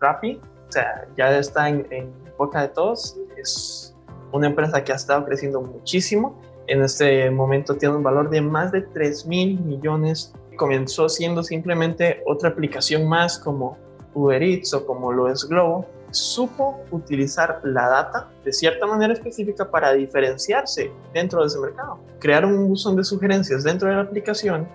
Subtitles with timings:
[0.00, 3.94] Rappi, o sea, ya está en, en boca de todos, es
[4.32, 6.40] una empresa que ha estado creciendo muchísimo.
[6.66, 10.32] En este momento tiene un valor de más de 3 mil millones.
[10.56, 13.76] Comenzó siendo simplemente otra aplicación más como
[14.14, 15.86] Uber Eats o como lo es Globo.
[16.12, 21.98] Supo utilizar la data de cierta manera específica para diferenciarse dentro de ese mercado.
[22.18, 24.68] Crearon un buzón de sugerencias dentro de la aplicación.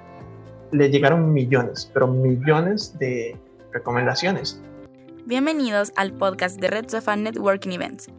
[0.71, 3.38] Le llegaron millones, pero millones de
[3.71, 4.62] recomendaciones.
[5.28, 8.09] Bienvenidos al podcast de Red Sofa Networking Events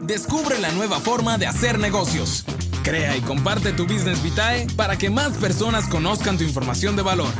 [0.00, 2.44] Descubre la nueva forma de hacer negocios.
[2.82, 7.32] Crea y comparte tu Business Vitae para que más personas conozcan tu información de valor,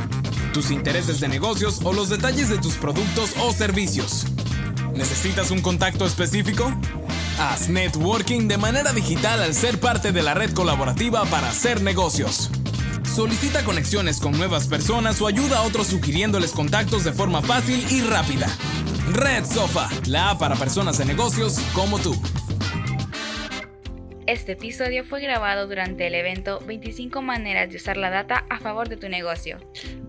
[0.53, 4.25] tus intereses de negocios o los detalles de tus productos o servicios.
[4.95, 6.71] ¿Necesitas un contacto específico?
[7.39, 12.49] Haz networking de manera digital al ser parte de la red colaborativa para hacer negocios.
[13.13, 18.01] Solicita conexiones con nuevas personas o ayuda a otros sugiriéndoles contactos de forma fácil y
[18.01, 18.47] rápida.
[19.11, 22.15] Red Sofa, la app para personas de negocios como tú.
[24.27, 28.87] Este episodio fue grabado durante el evento 25 maneras de usar la data a favor
[28.87, 29.59] de tu negocio.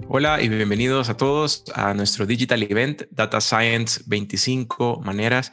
[0.08, 5.50] Hola y bienvenidos a todos a nuestro digital event Data Science 25 maneras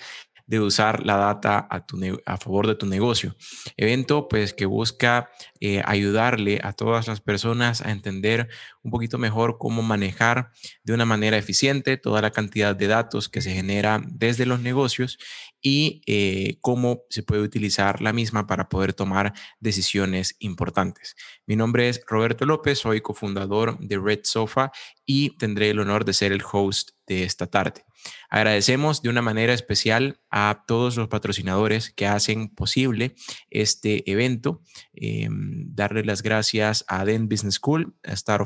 [0.52, 3.38] de usar la data a, tu a favor de tu negocio.
[3.78, 8.50] Evento pues que busca eh, ayudarle a todas las personas a entender
[8.83, 10.51] un poquito mejor cómo manejar
[10.83, 15.17] de una manera eficiente toda la cantidad de datos que se genera desde los negocios
[15.61, 21.15] y eh, cómo se puede utilizar la misma para poder tomar decisiones importantes.
[21.45, 24.71] Mi nombre es Roberto López, soy cofundador de Red Sofa
[25.05, 27.85] y tendré el honor de ser el host de esta tarde.
[28.29, 33.15] Agradecemos de una manera especial a todos los patrocinadores que hacen posible
[33.49, 34.61] este evento.
[34.93, 38.41] Eh, darle las gracias a Den Business School, a Star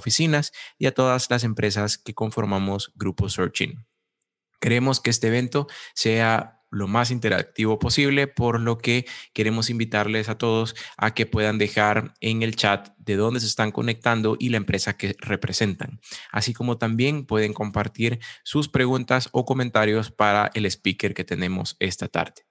[0.78, 3.86] Y a todas las empresas que conformamos Grupo Searching.
[4.60, 10.38] Queremos que este evento sea lo más interactivo posible, por lo que queremos invitarles a
[10.38, 14.58] todos a que puedan dejar en el chat de dónde se están conectando y la
[14.58, 21.14] empresa que representan, así como también pueden compartir sus preguntas o comentarios para el speaker
[21.14, 22.46] que tenemos esta tarde.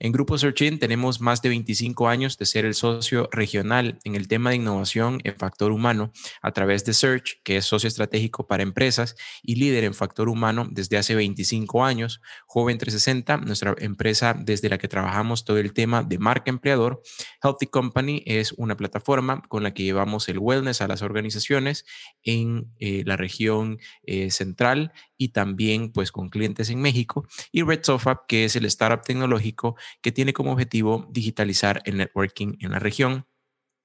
[0.00, 4.28] En Grupo Searching tenemos más de 25 años de ser el socio regional en el
[4.28, 8.62] tema de innovación en factor humano a través de Search, que es socio estratégico para
[8.62, 12.20] empresas y líder en factor humano desde hace 25 años.
[12.46, 17.02] Joven 360, nuestra empresa desde la que trabajamos todo el tema de marca empleador.
[17.42, 21.84] Healthy Company es una plataforma con la que llevamos el wellness a las organizaciones
[22.22, 27.26] en eh, la región eh, central y también pues con clientes en México.
[27.50, 29.57] Y Red Sofa, que es el startup tecnológico
[30.02, 33.26] que tiene como objetivo digitalizar el networking en la región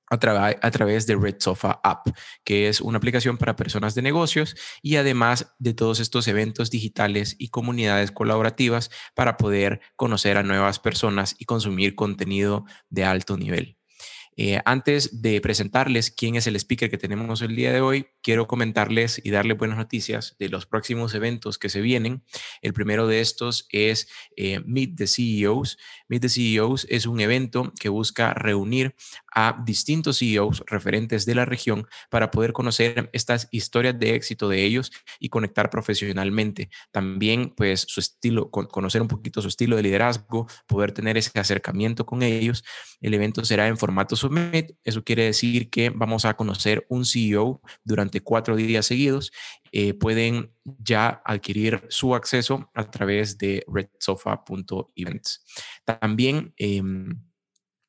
[0.10, 2.08] a, a, través de Red Sofa App,
[2.44, 7.36] que es una aplicación para personas de negocios y además de todos estos eventos digitales
[7.40, 13.78] y comunidades colaborativas para poder conocer a nuevas personas y consumir contenido de alto nivel.
[14.36, 18.48] Eh, antes de presentarles quién es el speaker que tenemos el día de hoy, quiero
[18.48, 22.24] comentarles y darle buenas noticias de los próximos eventos que se vienen.
[22.62, 24.08] El primero de estos es
[24.38, 25.78] eh, Meet the CEOs.
[26.08, 28.96] Meet the CEOs es un evento que busca reunir
[29.36, 34.64] a distintos CEOs referentes de la región para poder conocer estas historias de éxito de
[34.64, 36.70] ellos y conectar profesionalmente.
[36.92, 42.06] También, pues, su estilo, conocer un poquito su estilo de liderazgo, poder tener ese acercamiento
[42.06, 42.64] con ellos.
[43.02, 44.72] El evento será en formato Summit.
[44.84, 49.31] Eso quiere decir que vamos a conocer un CEO durante cuatro días seguidos.
[49.72, 55.46] Eh, pueden ya adquirir su acceso a través de redsofa.events.
[55.85, 57.19] También em,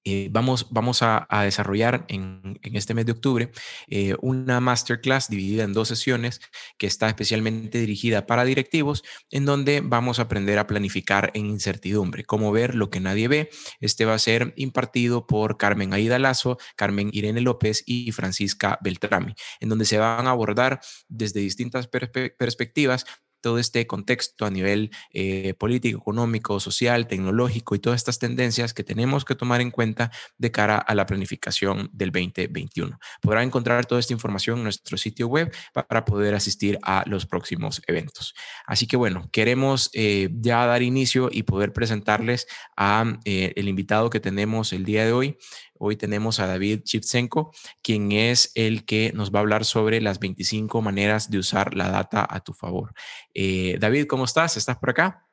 [0.05, 3.51] eh, vamos, vamos a, desarrollar en, este mes de octubre
[3.89, 6.41] eh, una masterclass dividida en dos sesiones
[6.79, 12.25] que está especialmente dirigida para directivos, en donde vamos a aprender a planificar en incertidumbre,
[12.25, 13.51] cómo ver lo que nadie ve.
[13.81, 19.35] Este va a ser impartido por Carmen Aida Lazo, Carmen Irene López y Francisca Beltrami,
[19.61, 23.07] en donde se van a abordar desde distintas perspectivas
[23.45, 28.85] todo este contexto a nivel eh, político, económico, social, tecnológico y todas estas tendencias que
[28.85, 32.99] tenemos que tomar en cuenta de cara a la planificación del 2021.
[33.21, 37.83] Podrá encontrar toda esta información en nuestro sitio web para poder asistir a los próximos
[37.87, 38.35] eventos.
[38.65, 42.47] Así que bueno, queremos eh, ya dar inicio y poder presentarles
[42.79, 45.37] a eh, el invitado que tenemos el día de hoy.
[45.79, 50.19] Hoy tenemos a David Chipsenko, quien es el que nos va a hablar sobre las
[50.21, 52.93] 25 maneras de usar la data a tu favor.
[53.35, 54.57] Eh, David, ¿cómo estás?
[54.57, 55.27] ¿Estás por acá?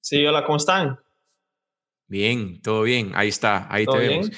[0.00, 0.98] Sí, hola, ¿cómo están?
[2.08, 3.12] Bien, todo bien.
[3.14, 4.30] Ahí está, ahí te vemos.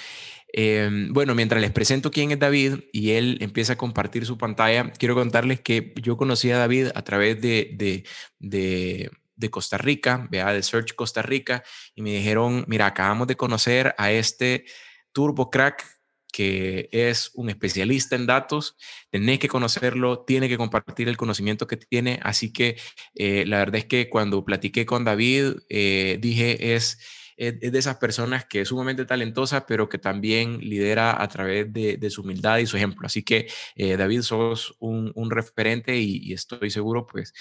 [0.56, 4.92] Em, bueno, mientras les presento quién es David y él empieza a compartir su pantalla,
[4.92, 8.04] quiero contarles que yo conocí a David a través de,
[8.38, 9.10] de,
[9.50, 11.62] Costa Rica, vea, de Search Costa Rica,
[11.94, 14.64] y me dijeron, mira, acabamos de conocer a este
[15.12, 15.94] Turbo Crack
[16.34, 18.76] que es un especialista en datos,
[19.08, 22.18] tenés que conocerlo, tiene que compartir el conocimiento que tiene.
[22.24, 22.76] Así que
[23.14, 26.98] eh, la verdad es que cuando platiqué con David, eh, dije, es,
[27.36, 32.10] es, de esas personas que es sumamente talentosa, pero que también lidera a través de,
[32.10, 33.06] su humildad y su ejemplo.
[33.06, 33.46] Así que,
[33.76, 37.32] eh, David, sos un, un referente y, estoy seguro, pues,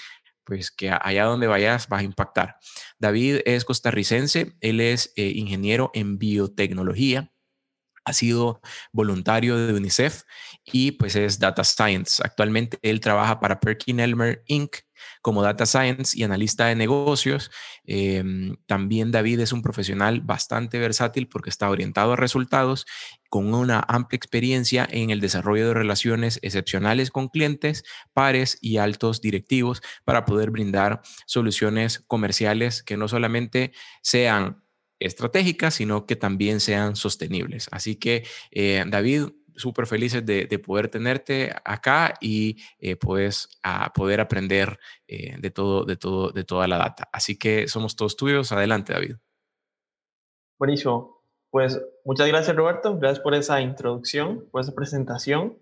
[0.44, 2.56] pues que allá donde vayas vas a impactar.
[2.98, 7.30] David es costarricense, él es ingeniero en biotecnología
[8.04, 8.60] ha sido
[8.92, 10.22] voluntario de UNICEF
[10.64, 12.22] y pues es Data Science.
[12.24, 14.76] Actualmente él trabaja para Perkin Elmer Inc.
[15.22, 17.50] como Data Science y analista de negocios.
[17.84, 22.86] Em, también David es un profesional bastante versátil porque está orientado a resultados
[23.28, 29.20] con una amplia experiencia en el desarrollo de relaciones excepcionales con clientes, pares y altos
[29.20, 34.62] directivos para poder brindar soluciones comerciales que no solamente sean
[35.00, 37.68] estratégicas, sino que también sean sostenibles.
[37.70, 42.98] Así que, eh, David, súper felices de, poder tenerte acá y eh,
[43.62, 47.08] a poder aprender eh, de todo, de todo, de toda la data.
[47.12, 48.52] Así que somos todos tuyos.
[48.52, 49.16] Adelante, David.
[50.58, 51.22] Buenísimo.
[51.50, 52.98] Pues muchas gracias, Roberto.
[52.98, 55.58] Gracias por esa introducción, por esa presentación.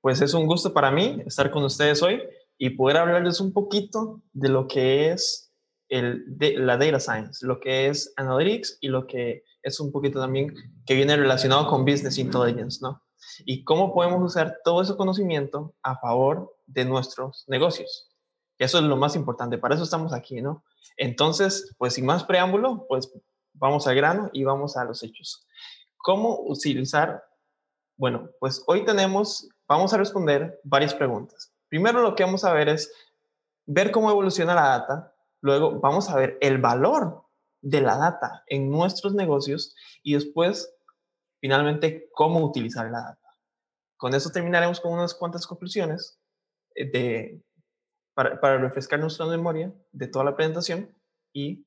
[0.00, 2.22] Pues es un gusto para mí estar con ustedes hoy
[2.58, 5.52] y poder hablarles un poquito de lo que es
[5.88, 10.20] el, de, la data science, lo que es analytics y lo que es un poquito
[10.20, 10.54] también
[10.86, 13.02] que viene relacionado con business intelligence, ¿no?
[13.44, 18.10] Y cómo podemos usar todo ese conocimiento a favor de nuestros negocios.
[18.58, 20.62] eso es lo más importante, para eso estamos aquí, ¿no?
[20.96, 23.10] Entonces, pues sin más preámbulo, pues
[23.52, 25.46] vamos al grano y vamos a los hechos.
[25.96, 27.24] ¿Cómo utilizar?
[27.96, 31.52] Bueno, pues hoy tenemos, vamos a responder varias preguntas.
[31.68, 32.92] Primero lo que vamos a ver es
[33.66, 35.14] ver cómo evoluciona la data
[35.44, 37.22] Luego vamos a ver el valor
[37.60, 40.74] de la data en nuestros negocios y después,
[41.38, 43.23] finalmente, cómo utilizar la data.
[44.04, 46.20] Con eso terminaremos con unas cuantas conclusiones
[46.74, 47.42] eh, de,
[48.12, 50.94] para, refrescar nuestra memoria de toda la presentación
[51.32, 51.66] y,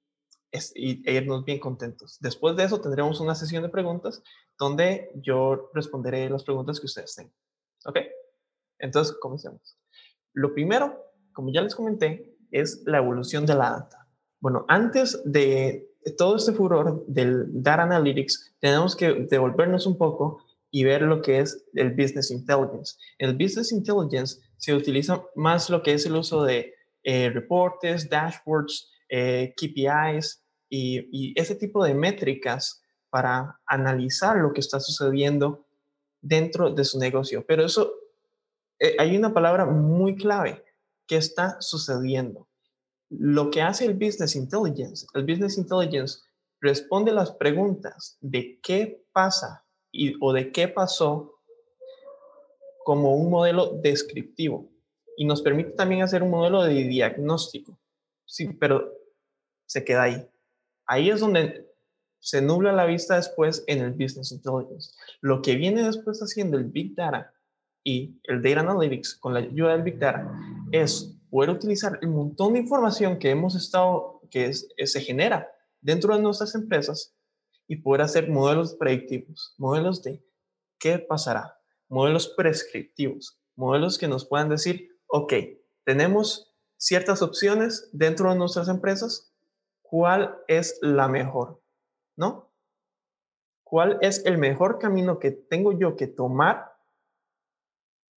[0.75, 2.19] y, e irnos bien contentos.
[2.19, 4.21] Después de eso tendremos una sesión de preguntas
[4.59, 7.33] donde yo responderé las preguntas que ustedes tengan.
[7.85, 7.97] ¿Ok?
[8.77, 9.75] Entonces, comencemos.
[10.33, 10.95] Lo primero,
[11.33, 14.07] como ya les comenté, es la evolución de la data.
[14.39, 20.43] Bueno, antes de todo este furor del Data Analytics, tenemos que devolvernos un poco
[20.77, 22.97] y ver lo que es el Business Intelligence.
[23.17, 26.71] En el Business Intelligence se utiliza más lo que es el uso de
[27.01, 34.59] eh, reportes, dashboards, eh, KPIs y, y, ese tipo de métricas para analizar lo que
[34.59, 35.65] está sucediendo
[36.21, 37.43] dentro de su negocio.
[37.47, 37.91] Pero eso,
[38.77, 40.63] eh, hay una palabra muy clave,
[41.07, 42.47] qué está sucediendo.
[43.09, 46.19] Lo que hace el Business Intelligence, el Business Intelligence
[46.61, 49.63] responde las preguntas de qué pasa
[50.19, 51.39] o de qué pasó
[52.83, 54.69] como un modelo descriptivo
[55.17, 57.77] y nos permite también hacer un modelo de diagnóstico.
[58.25, 58.93] Sí, pero
[59.65, 60.29] se queda ahí.
[60.85, 61.67] Ahí es donde
[62.19, 64.91] se nubla la vista después en el Business Intelligence.
[65.21, 67.33] Lo que viene después haciendo el Big Data
[67.83, 70.31] y el Data Analytics con la ayuda del Big Data
[70.71, 75.49] es poder utilizar el montón de información que hemos estado, que se genera
[75.81, 77.16] dentro de nuestras empresas
[77.67, 80.23] y poder hacer modelos predictivos, modelos de
[80.79, 81.59] qué pasará,
[81.89, 85.33] modelos prescriptivos, modelos que nos puedan decir, ok,
[85.83, 89.33] tenemos ciertas opciones dentro de nuestras empresas,
[89.81, 91.61] ¿cuál es la mejor?
[92.15, 92.51] ¿No?
[93.63, 96.73] ¿Cuál es el mejor camino que tengo yo que tomar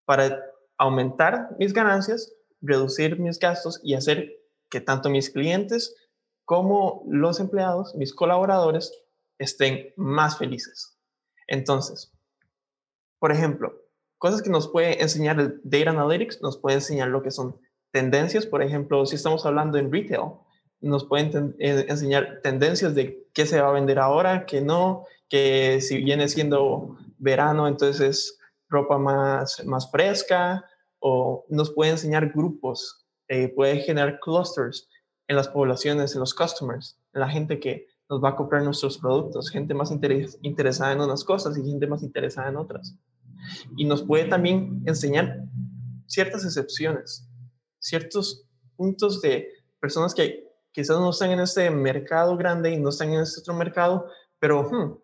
[0.06, 0.44] para
[0.78, 4.40] aumentar mis ganancias, reducir mis gastos y hacer
[4.70, 5.96] que tanto mis clientes
[6.46, 8.94] como los empleados, mis colaboradores,
[9.40, 11.00] estén más felices.
[11.48, 12.14] Entonces,
[13.18, 13.74] por ejemplo,
[14.18, 17.60] cosas que nos puede enseñar el Data Analytics, nos puede enseñar lo que son
[17.92, 20.34] tendencias, por ejemplo, si estamos hablando en retail,
[20.82, 25.82] nos pueden eh, enseñar tendencias de qué se va a vender ahora, qué no, que
[25.82, 30.66] si viene siendo verano, entonces ropa más, más fresca
[31.00, 34.88] o nos puede enseñar grupos, eh, puede generar clusters
[35.28, 38.98] en las poblaciones, en los customers, en la gente que nos va a comprar nuestros
[38.98, 39.92] productos, gente más
[40.42, 42.96] interesada en unas cosas y gente más interesada en otras.
[43.78, 45.44] Y nos puede también enseñar
[46.08, 47.30] ciertas excepciones,
[47.80, 49.48] ciertos puntos de
[49.80, 53.54] personas que quizás no están en este mercado grande y no están en este otro
[53.54, 54.08] mercado,
[54.40, 54.98] pero hmm,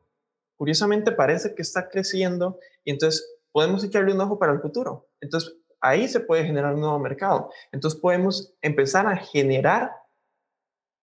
[0.58, 5.08] curiosamente parece que está creciendo y entonces podemos echarle un ojo para el futuro.
[5.22, 7.52] Entonces, ahí se puede generar un nuevo mercado.
[7.72, 9.92] Entonces, podemos empezar a generar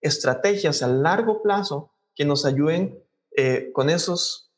[0.00, 2.98] estrategias a largo plazo que nos ayuden
[3.36, 4.52] eh, con esos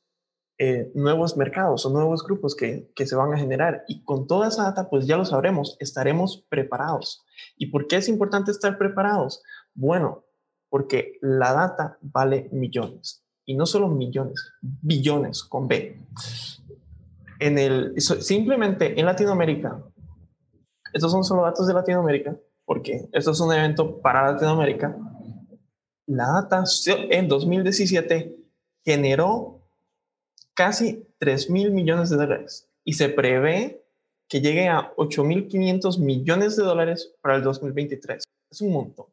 [0.58, 3.84] eh, nuevos mercados o nuevos grupos que, que, se van a generar.
[3.88, 7.24] Y con toda esa data, pues ya lo sabremos, estaremos preparados.
[7.56, 9.42] ¿Y por qué es importante estar preparados?
[9.74, 10.24] Bueno,
[10.68, 13.24] porque la data vale millones.
[13.44, 16.00] Y no solo millones, billones con B.
[17.38, 19.84] En el, simplemente en Latinoamérica,
[20.92, 24.96] estos son solo datos de Latinoamérica, porque esto es un evento para Latinoamérica.
[26.06, 28.36] La data en 2017
[28.84, 29.62] generó
[30.52, 33.84] casi 3 mil millones de dólares y se prevé
[34.28, 38.22] que llegue a 8.500 millones de dólares para el 2023.
[38.50, 39.06] Es un montón.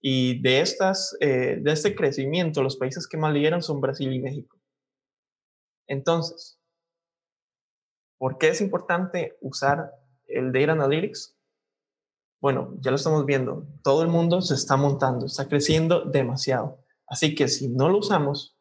[0.00, 4.20] Y de, estas, eh, de este crecimiento, los países que más lideran son Brasil y
[4.20, 4.56] México.
[5.86, 6.58] Entonces,
[8.18, 9.92] ¿por qué es importante usar
[10.26, 11.37] el Data Analytics?
[12.40, 13.66] Bueno, ya lo estamos viendo.
[13.82, 16.78] Todo el mundo se está montando, está creciendo demasiado.
[17.06, 18.56] Así que si no lo usamos,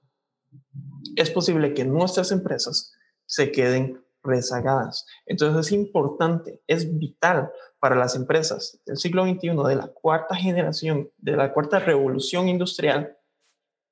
[1.16, 2.94] es posible que nuestras empresas
[3.26, 5.06] se queden rezagadas.
[5.26, 11.10] Entonces es importante, es vital para las empresas del siglo XXI, de la cuarta generación,
[11.18, 13.18] de la cuarta revolución industrial,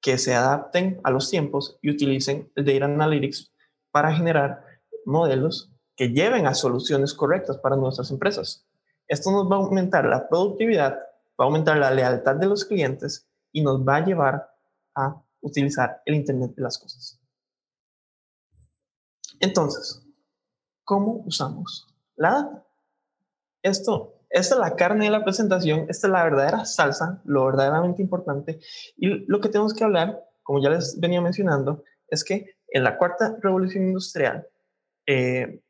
[0.02, 3.52] que se adapten a los tiempos y utilicen el Data Analytics
[3.92, 4.64] para generar
[5.06, 8.68] modelos que lleven a soluciones correctas para nuestras empresas.
[9.08, 10.94] Esto nos va a aumentar la productividad,
[11.40, 14.50] va a aumentar la lealtad de los clientes y nos va a llevar
[14.96, 17.20] a utilizar el Internet de las Cosas.
[19.40, 20.04] Entonces,
[20.84, 22.66] ¿cómo usamos la data?
[23.62, 28.02] Esto, esta es la carne de la presentación, esta es la verdadera salsa, lo verdaderamente
[28.02, 28.60] importante.
[28.98, 32.98] Y lo que tenemos que hablar, como ya les venía mencionando, es que en la
[32.98, 34.48] cuarta revolución industrial
[35.08, 35.64] eh,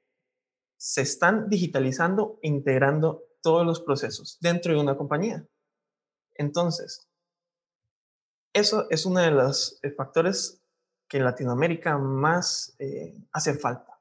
[0.77, 5.45] se están digitalizando e integrando todos los procesos dentro de una compañía.
[6.35, 7.07] Entonces,
[8.53, 10.61] eso es uno de los eh, factores
[11.07, 13.99] que en Latinoamérica más eh, hace falta,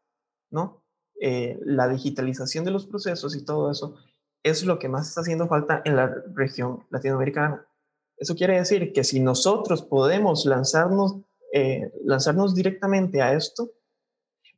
[0.50, 0.82] ¿no?
[1.20, 3.96] Eh, la digitalización de los procesos y todo eso
[4.42, 7.66] es lo que más está haciendo falta en la región latinoamericana.
[8.16, 11.16] Eso quiere decir que si nosotros podemos lanzarnos,
[12.04, 13.70] lanzarnos directamente a esto,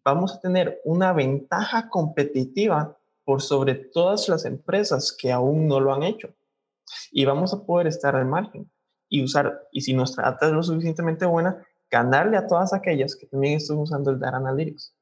[0.06, 5.92] vamos a tener una ventaja competitiva por sobre todas las empresas que aún no lo
[5.92, 6.32] han hecho.
[7.10, 8.70] Y vamos a poder estar al margen
[9.08, 13.26] y usar, y si nuestra data es lo suficientemente buena, ganarle a todas aquellas que
[13.26, 14.94] también están usando el Data Analytics.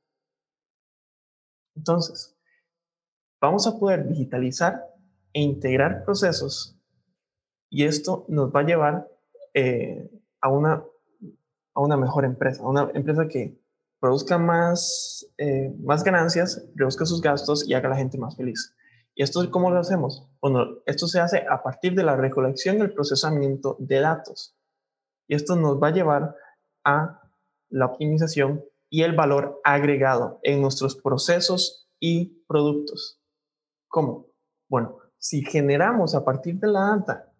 [1.77, 2.35] Entonces,
[3.43, 4.87] vamos a poder digitalizar
[5.35, 6.79] e integrar procesos
[7.69, 9.09] y esto nos va a llevar
[9.53, 10.83] eh, a, una,
[11.75, 13.64] a una mejor empresa, a una empresa que
[14.05, 18.77] produzca más, eh, más ganancias, reduzca sus gastos y haga a la gente más feliz.
[19.15, 20.29] ¿Y esto cómo lo hacemos?
[20.43, 24.59] Bueno, esto se hace a partir de la recolección y el procesamiento de datos.
[25.27, 26.37] Y esto nos va a llevar
[26.85, 27.23] a
[27.71, 33.23] la optimización y el valor agregado en nuestros procesos y productos.
[33.89, 34.27] ¿Cómo?
[34.69, 37.33] Bueno, si generamos a partir de la data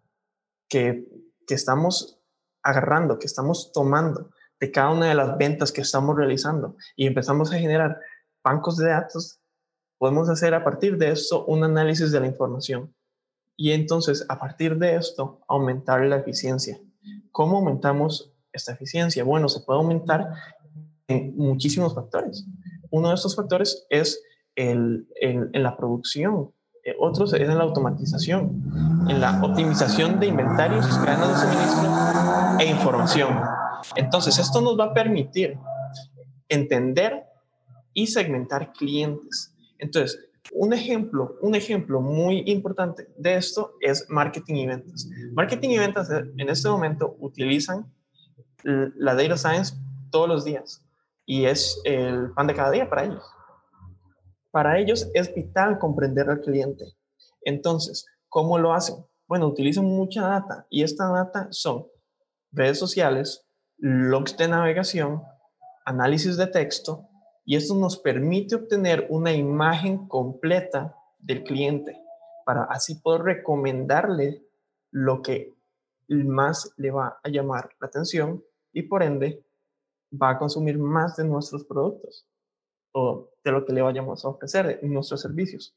[0.67, 1.07] que,
[1.45, 2.19] que estamos
[2.63, 7.51] agarrando, que estamos tomando de cada una de las ventas que estamos realizando y empezamos
[7.51, 7.99] a generar
[8.43, 9.39] bancos de datos,
[9.97, 12.93] podemos hacer a partir de esto un análisis de la información
[13.57, 16.79] y entonces a partir de esto aumentar la eficiencia.
[17.31, 19.23] ¿Cómo aumentamos esta eficiencia?
[19.23, 20.29] Bueno, se puede aumentar
[21.07, 22.45] en muchísimos factores.
[22.89, 24.21] Uno de estos factores es
[24.55, 26.51] el, en la producción,
[26.83, 32.65] eh, otros es en la automatización, en la optimización de inventarios, cadenas de suministro e
[32.65, 33.39] información.
[33.95, 35.57] Entonces, esto nos va a permitir
[36.49, 37.23] entender
[37.93, 39.53] y segmentar clientes.
[39.79, 40.19] Entonces,
[40.51, 45.07] un ejemplo, un ejemplo muy importante de esto es marketing y ventas.
[45.33, 47.91] Marketing y ventas en este momento utilizan
[48.63, 49.75] la data science
[50.11, 50.83] todos los días
[51.25, 53.23] y es el pan de cada día para ellos.
[54.51, 56.85] Para ellos es vital comprender al cliente.
[57.41, 58.95] Entonces, ¿cómo lo hacen?
[59.27, 61.87] Bueno, utilizan mucha data y esta data son
[62.51, 63.44] redes sociales,
[63.77, 65.23] logs de navegación,
[65.85, 67.07] análisis de texto
[67.45, 72.01] y esto nos permite obtener una imagen completa del cliente
[72.45, 74.43] para así poder recomendarle
[74.91, 75.53] lo que
[76.07, 79.43] más le va a llamar la atención y por ende
[80.21, 82.27] va a consumir más de nuestros productos
[82.93, 85.75] o de lo que le vayamos a ofrecer en nuestros servicios.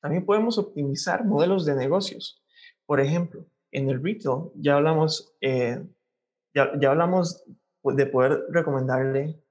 [0.00, 2.42] También podemos optimizar modelos de negocios.
[2.84, 5.82] Por ejemplo, en el retail ya hablamos, eh,
[6.54, 7.44] ya, ya, hablamos
[7.84, 9.42] de poder recomendarle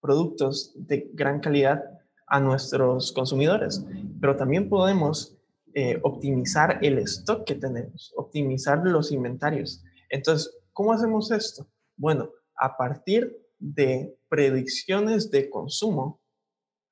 [0.00, 3.84] productos de gran calidad a nuestros consumidores,
[4.20, 5.36] pero también podemos
[5.74, 9.84] eh, optimizar el stock que tenemos, optimizar los inventarios.
[10.08, 11.68] Entonces, ¿cómo hacemos esto?
[11.96, 16.20] Bueno, a partir de predicciones de consumo,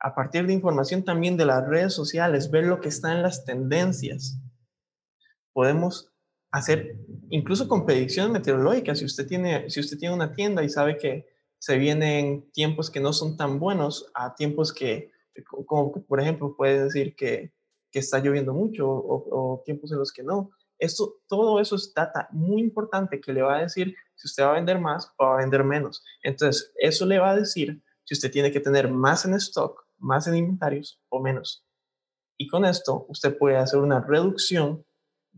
[0.01, 3.45] a partir de información también de las redes sociales, ver lo que está en las
[3.45, 4.39] tendencias,
[5.53, 6.13] podemos
[6.51, 6.97] hacer
[7.31, 8.99] incluso con predicciones meteorológicas.
[8.99, 11.27] Si usted tiene, si usted tiene una tienda y sabe que
[11.59, 15.11] se vienen tiempos que no son tan buenos a tiempos que,
[15.67, 17.53] como por ejemplo, puede decir que,
[17.91, 20.51] que está lloviendo mucho o, o, tiempos en los que no.
[20.79, 24.51] Esto, todo eso es data muy importante que le va a decir si usted va
[24.51, 26.05] a vender más o va a vender menos.
[26.23, 30.27] Entonces, eso le va a decir si usted tiene que tener más en stock, más
[30.29, 31.67] en inventarios o menos.
[32.39, 34.85] Y con esto, usted puede hacer una reducción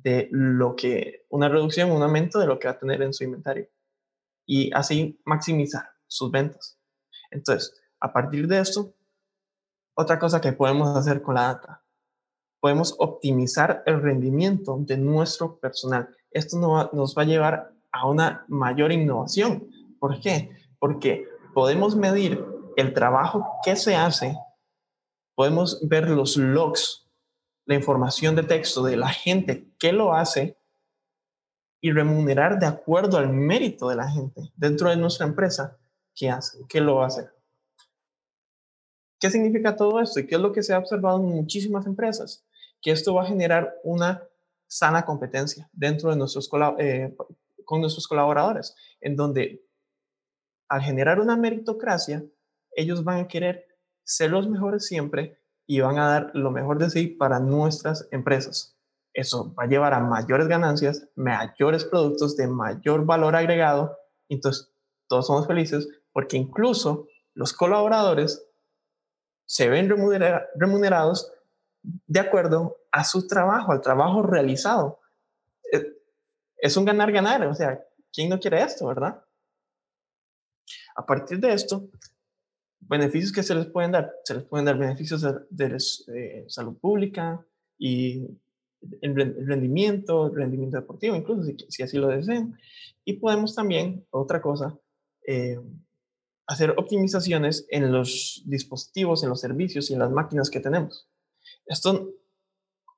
[0.02, 3.24] de lo que, una reducción, un aumento de lo que va a tener en su
[3.24, 3.68] inventario.
[4.46, 6.78] Y así maximizar sus ventas.
[7.30, 8.94] Entonces, a partir de esto,
[9.94, 11.84] otra cosa que podemos hacer con la data,
[12.60, 16.14] podemos optimizar el rendimiento de nuestro personal.
[16.30, 16.58] Esto
[16.92, 19.68] nos va a llevar a una mayor innovación.
[19.98, 20.50] ¿Por qué?
[20.78, 22.44] Porque podemos medir
[22.76, 24.36] el trabajo que se hace,
[25.34, 27.09] podemos ver los logs,
[27.70, 30.58] la información de texto de la gente que lo hace
[31.80, 35.78] y remunerar de acuerdo al mérito de la gente dentro de nuestra empresa
[36.12, 37.32] ¿Qué hace, ¿Qué lo hacer.
[39.20, 40.18] ¿Qué significa todo esto?
[40.18, 42.44] ¿Y qué es lo que se ha observado en muchísimas empresas?
[42.82, 44.20] Que esto va a generar una
[44.66, 46.50] sana competencia dentro de nuestros,
[46.80, 47.16] eh,
[47.64, 49.64] con nuestros colaboradores, en donde
[50.68, 52.24] al generar una meritocracia,
[52.72, 53.68] ellos van a querer
[54.02, 55.39] ser los mejores siempre
[55.70, 58.76] y van a dar lo mejor de sí para nuestras empresas.
[59.14, 63.96] Eso va a llevar a mayores ganancias, mayores productos de mayor valor agregado.
[64.28, 64.74] Entonces,
[65.08, 68.44] todos somos felices porque incluso los colaboradores
[69.46, 69.88] se ven
[70.56, 71.32] remunerados
[71.82, 74.98] de acuerdo a su trabajo, al trabajo realizado.
[75.72, 75.86] Eh,
[76.56, 77.80] es un ganar-ganar, o sea,
[78.12, 79.24] ¿quién no quiere esto, verdad?
[80.96, 81.88] A partir de esto,
[82.80, 85.78] beneficios que se les pueden dar, se les pueden dar beneficios de,
[86.14, 87.44] eh, salud pública
[87.78, 88.26] y
[89.02, 89.14] el
[89.46, 92.58] rendimiento, rendimiento deportivo, incluso si, así lo desean.
[93.04, 94.78] Y podemos también, otra cosa,
[95.26, 95.60] eh,
[96.46, 101.08] hacer optimizaciones en los dispositivos, en los servicios y en las máquinas que tenemos.
[101.66, 102.10] Esto,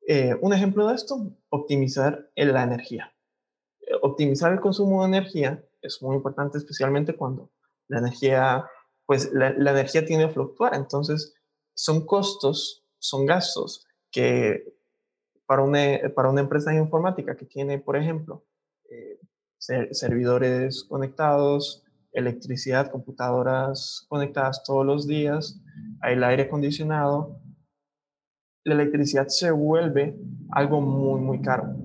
[0.06, 3.12] eh, un ejemplo de esto, optimizar la energía.
[4.00, 7.50] Optimizar el consumo de energía es muy importante, especialmente cuando
[7.88, 8.64] la energía,
[9.12, 10.74] pues la, energía tiende a fluctuar.
[10.74, 11.34] Entonces,
[11.74, 14.74] son costos, son gastos que
[15.44, 18.46] para una, para una empresa de informática que tiene, por ejemplo,
[18.88, 19.20] eh,
[19.90, 25.60] servidores conectados, electricidad, computadoras conectadas todos los días,
[26.02, 27.38] el aire acondicionado,
[28.64, 30.16] la electricidad se vuelve
[30.52, 31.76] algo muy, muy caro.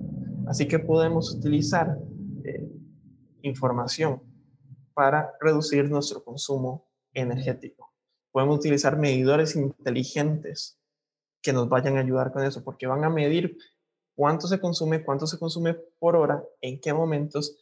[0.46, 1.98] Así que podemos utilizar
[2.42, 2.72] eh,
[3.42, 4.22] información
[4.94, 7.92] para reducir nuestro consumo energético.
[8.32, 10.78] Podemos utilizar medidores inteligentes
[11.42, 13.56] que nos vayan a ayudar con eso, porque van a medir
[14.14, 17.56] cuánto se consume, cuánto se consume por hora, en qué momentos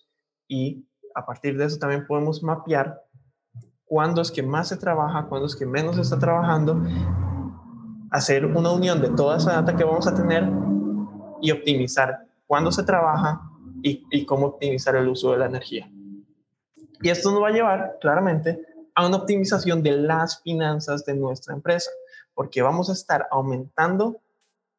[0.48, 3.02] y a partir de eso también podemos mapear
[3.86, 6.82] cuándo es que más se trabaja, cuándo es que menos se está trabajando,
[8.10, 10.44] hacer una unión de toda esa data que vamos a tener
[11.40, 13.40] y optimizar cuándo se trabaja
[13.82, 15.90] y, cómo optimizar el uso de la energía.
[17.02, 18.60] Y esto nos va a llevar claramente
[18.96, 21.90] a una optimización de las finanzas de nuestra empresa,
[22.34, 24.22] porque vamos a estar aumentando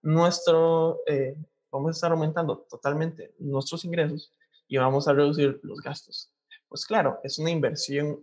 [0.02, 1.38] nuestro, eh,
[1.72, 4.34] vamos a estar aumentando totalmente nuestros ingresos
[4.68, 6.32] y vamos a reducir los gastos.
[6.68, 8.20] Pues claro, es una inversión,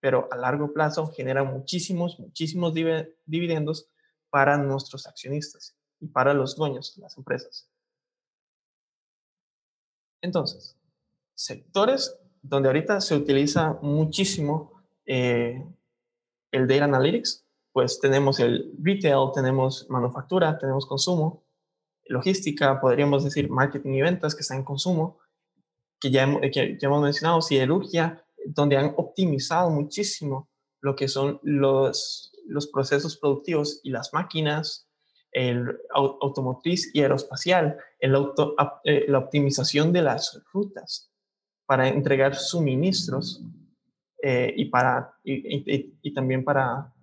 [0.00, 3.88] pero a largo plazo genera muchísimos, muchísimos dividendos
[4.30, 7.70] para nuestros accionistas y para los dueños de las empresas.
[10.20, 10.76] Entonces,
[11.34, 14.73] sectores donde ahorita se utiliza muchísimo
[15.06, 15.64] eh,
[16.52, 21.44] el Data Analytics, pues tenemos el retail, tenemos manufactura, tenemos consumo,
[22.06, 25.18] logística, podríamos decir marketing y ventas que están en consumo,
[26.00, 33.16] que ya, hemos mencionado, siderurgia, donde han optimizado muchísimo lo que son los, los procesos
[33.16, 34.86] productivos y las máquinas,
[35.32, 41.10] el automotriz y aeroespacial, eh, la optimización de las rutas
[41.66, 43.42] para entregar suministros
[44.26, 46.94] eh, y, para, y, también para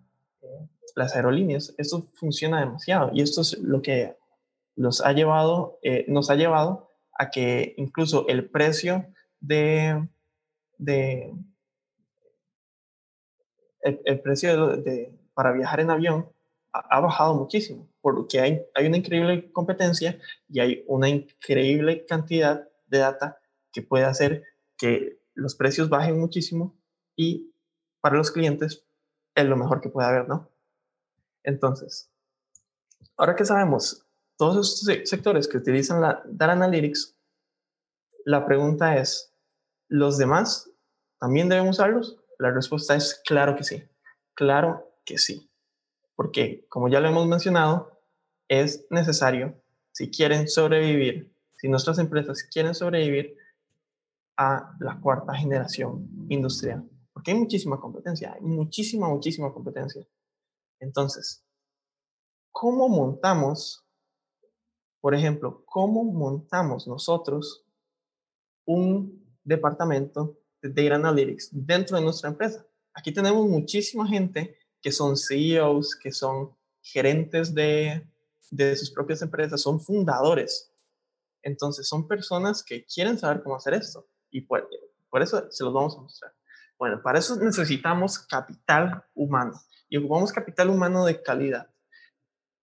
[0.41, 1.75] eh, las aerolíneas.
[1.77, 4.17] Esto funciona demasiado y esto es lo que
[4.75, 9.05] los ha llevado, nos ha llevado a que incluso el precio
[9.39, 10.07] de,
[10.79, 11.31] de
[13.83, 16.31] el, precio de, para viajar en avión
[16.73, 20.17] ha, bajado muchísimo, porque hay, hay una increíble competencia
[20.49, 23.37] y hay una increíble cantidad de data
[23.71, 24.43] que puede hacer
[24.75, 26.80] que los precios bajen muchísimo
[27.15, 27.53] y
[28.01, 28.85] para los clientes
[29.35, 30.49] es lo mejor que puede haber, ¿no?
[31.43, 32.09] Entonces,
[33.17, 34.05] ahora que sabemos
[34.37, 37.15] todos estos sectores que utilizan la Data Analytics,
[38.25, 39.33] la pregunta es,
[39.87, 40.69] ¿los demás
[41.19, 42.17] también deben usarlos?
[42.39, 43.83] La respuesta es claro que sí,
[44.33, 45.49] claro que sí.
[46.15, 47.99] Porque, como ya lo hemos mencionado,
[48.47, 49.55] es necesario,
[49.91, 53.37] si quieren sobrevivir, si nuestras empresas quieren sobrevivir
[54.37, 56.83] a la cuarta generación industrial.
[57.21, 60.03] Porque hay muchísima competencia, hay muchísima, muchísima competencia.
[60.79, 61.45] Entonces,
[62.51, 63.85] ¿cómo montamos,
[64.99, 67.63] por ejemplo, cómo montamos nosotros
[68.65, 72.65] un departamento de Data Analytics dentro de nuestra empresa?
[72.91, 78.03] Aquí tenemos muchísima gente que son CEOs, que son gerentes de,
[78.49, 80.73] de sus propias empresas, son fundadores.
[81.43, 84.67] Entonces, son personas que quieren saber cómo hacer esto y por,
[85.11, 86.40] por eso se los vamos a mostrar.
[86.81, 89.53] Bueno, para eso necesitamos capital humano
[89.87, 91.69] y ocupamos capital humano de calidad.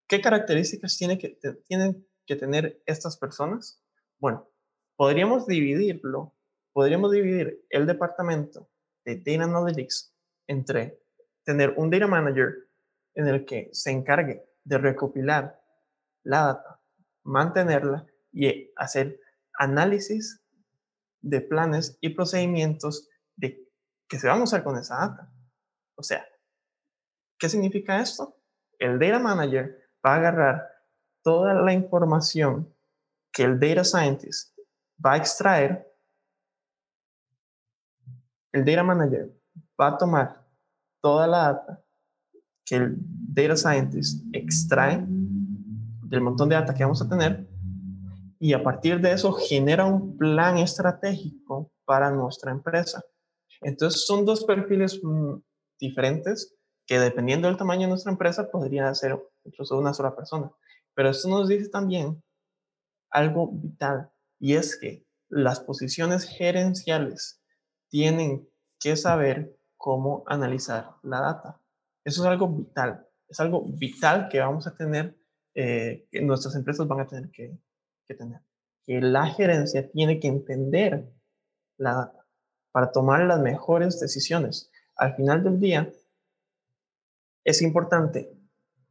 [0.08, 3.80] ¿Qué características tiene que, tienen que tener estas personas?
[4.18, 4.50] Bueno,
[4.96, 6.34] podríamos dividirlo,
[6.72, 8.68] podríamos dividir el departamento
[9.04, 10.12] de Data Analytics
[10.48, 11.00] entre
[11.44, 12.68] tener un Data Manager
[13.14, 15.62] en el que se encargue de recopilar
[16.24, 16.80] la data,
[17.22, 19.20] mantenerla y hacer
[19.60, 20.42] análisis
[21.20, 23.07] de planes y procedimientos
[24.08, 25.32] que se van a usar con esa data.
[25.96, 26.24] O sea,
[27.38, 28.36] ¿qué significa esto?
[28.78, 30.68] El Data Manager va a agarrar
[31.22, 32.72] toda la información
[33.32, 34.56] que el Data Scientist
[35.04, 35.86] va a extraer.
[38.52, 39.30] El Data Manager
[39.80, 40.46] va a tomar
[41.00, 41.84] toda la data
[42.64, 47.46] que el Data Scientist extrae del montón de data que vamos a tener
[48.38, 53.02] y a partir de eso genera un plan estratégico para nuestra empresa.
[53.60, 55.34] Entonces son dos perfiles mm,
[55.80, 56.54] diferentes
[56.86, 60.50] que dependiendo del tamaño de nuestra empresa podría ser incluso una sola persona.
[60.94, 62.22] Pero esto nos dice también
[63.10, 67.42] algo vital y es que las posiciones gerenciales
[67.90, 68.48] tienen
[68.80, 71.60] que saber cómo analizar la data.
[72.04, 75.16] Eso es algo vital, es algo vital que vamos a tener,
[75.54, 77.58] eh, que nuestras empresas van a tener que,
[78.06, 78.40] que tener.
[78.84, 81.12] Que la gerencia tiene que entender
[81.76, 82.17] la data
[82.78, 84.70] para tomar las mejores decisiones.
[84.94, 85.92] Al final del día,
[87.42, 88.32] es importante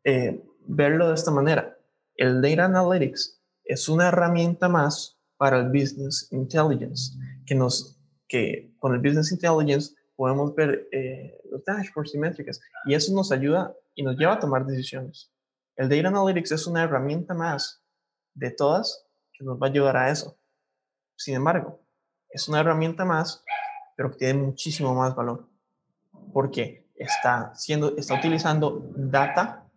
[0.04, 1.78] eh, verlo de esta manera.
[2.17, 7.97] El Data Analytics es una herramienta más para el Business Intelligence, que, nos,
[8.28, 13.32] que con el Business Intelligence podemos ver eh, los dashboards y métricas, y eso nos
[13.32, 15.32] ayuda y nos lleva a tomar decisiones.
[15.78, 17.82] El Data Analytics es una herramienta más
[18.34, 20.38] de todas que nos va a ayudar a eso.
[21.15, 21.80] Sin embargo,
[22.30, 23.43] es una herramienta más,
[23.98, 25.50] pero que tiene muchísimo más valor,
[26.32, 29.68] porque está, siendo, está utilizando data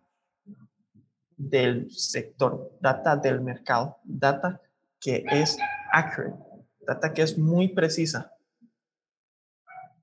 [1.35, 4.61] del sector, data del mercado, data
[4.99, 5.57] que es
[5.91, 6.37] accurate,
[6.81, 8.31] data que es muy precisa.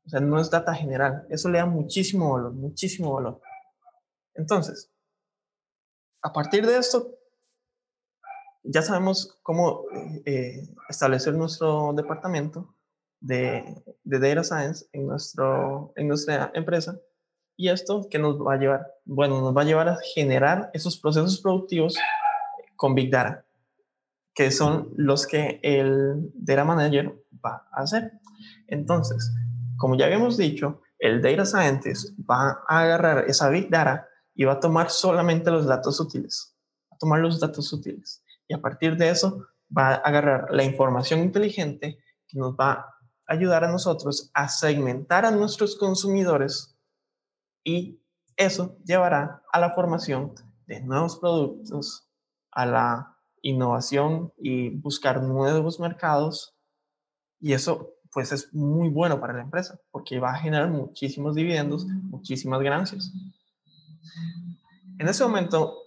[0.05, 1.25] O sea, no es data general.
[1.31, 3.41] Eso le da muchísimo valor, muchísimo valor.
[4.35, 4.91] Entonces,
[6.23, 7.15] a partir de esto,
[8.65, 9.85] ya sabemos cómo
[10.25, 12.75] eh, establecer nuestro departamento
[13.21, 16.99] de, de, Data Science en, nuestro, en nuestra empresa.
[17.57, 18.87] ¿Y esto qué nos va a llevar?
[19.05, 21.97] Bueno, nos va a llevar a generar esos procesos productivos
[22.77, 23.45] con Big Data,
[24.35, 27.13] que son los que el Data Manager
[27.45, 28.13] va a hacer.
[28.69, 29.35] Entonces,
[29.77, 34.55] como ya habíamos dicho, el Data Scientist va a agarrar esa Big Data y va
[34.55, 36.57] a tomar solamente los datos útiles,
[36.91, 40.65] va a tomar los datos útiles y a partir de eso va a agarrar la
[40.65, 42.95] información inteligente que nos va
[43.29, 46.77] ayudar a nosotros a segmentar a nuestros consumidores
[47.63, 48.01] y
[48.37, 50.35] eso llevará a la formación
[50.67, 52.09] de nuevos productos,
[52.51, 56.57] a la innovación y buscar nuevos mercados
[57.41, 61.85] y eso pues es muy bueno para la empresa porque va a generar muchísimos dividendos,
[61.87, 63.13] muchísimas ganancias.
[64.99, 65.83] En ese momento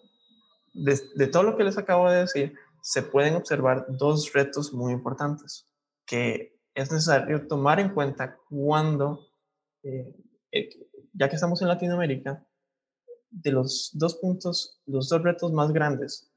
[0.73, 5.67] de, todo lo que les acabo de decir, se pueden observar dos retos muy importantes
[6.05, 9.27] que es necesario tomar en cuenta cuando,
[9.83, 10.15] eh,
[10.51, 10.69] eh,
[11.13, 12.45] ya que estamos en Latinoamérica,
[13.29, 16.31] de los dos puntos, los dos retos más grandes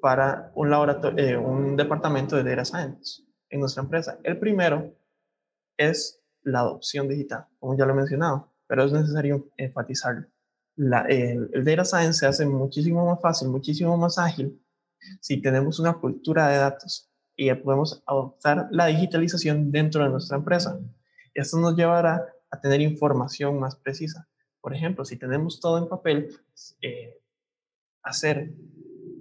[0.00, 4.18] para un laboratorio, eh, un departamento de data science en nuestra empresa.
[4.22, 4.94] El primero
[5.76, 10.26] es la adopción digital, como ya lo he mencionado, pero es necesario enfatizarlo.
[10.76, 14.58] La, el, el, data science se hace muchísimo más fácil, muchísimo más ágil
[15.20, 20.78] si tenemos una cultura de datos y podemos adoptar la digitalización dentro de nuestra empresa.
[21.34, 24.28] Esto nos llevará a tener información más precisa.
[24.60, 26.28] Por ejemplo, si tenemos todo en papel,
[26.82, 27.18] eh,
[28.02, 28.54] hacer,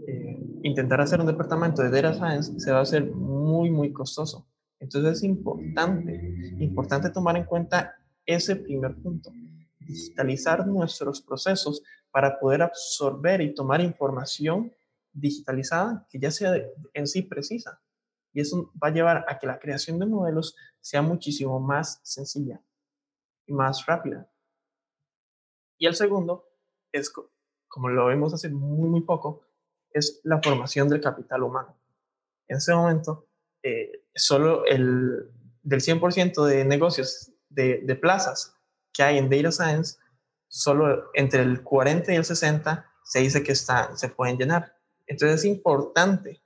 [0.08, 4.48] eh, intentar hacer un departamento de data science se va a hacer muy, muy costoso.
[4.80, 7.96] Entonces es importante, importante tomar en cuenta
[8.26, 9.32] ese primer punto,
[9.80, 14.72] digitalizar nuestros procesos para poder absorber y tomar información
[15.14, 16.54] digitalizada que ya sea
[16.94, 17.80] en sí precisa.
[18.34, 22.62] Y eso va a llevar a que la creación de modelos sea muchísimo más sencilla
[23.46, 24.30] y más rápida.
[25.78, 26.48] Y el segundo
[26.92, 27.12] es,
[27.68, 29.46] como lo vemos hace muy, muy poco,
[29.92, 31.78] es la formación del capital humano.
[32.48, 33.28] En ese momento,
[33.64, 35.32] eh, solo el
[35.64, 38.56] del 100% de negocios de, plazas
[38.94, 39.98] que hay en Data Science,
[40.48, 44.76] solo entre el 40 y el 60 se dice que está, se pueden llenar.
[45.06, 46.41] Entonces es importante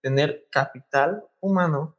[0.00, 1.96] tener capital humano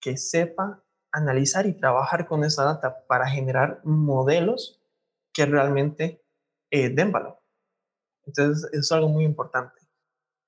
[0.00, 4.82] que sepa analizar y trabajar con esa data para generar modelos
[5.32, 6.22] que realmente
[6.70, 7.40] eh, den valor.
[8.24, 9.80] Entonces, es algo muy importante.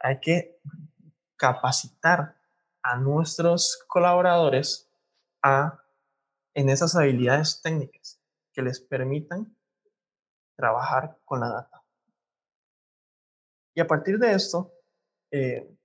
[0.00, 0.60] Hay que
[1.36, 2.36] capacitar
[2.82, 4.90] a nuestros colaboradores
[5.42, 5.82] a,
[6.54, 8.20] en esas habilidades técnicas
[8.52, 9.56] que les permitan
[10.56, 11.84] trabajar con la data.
[13.74, 14.72] Y a partir de esto,
[15.30, 15.77] eh,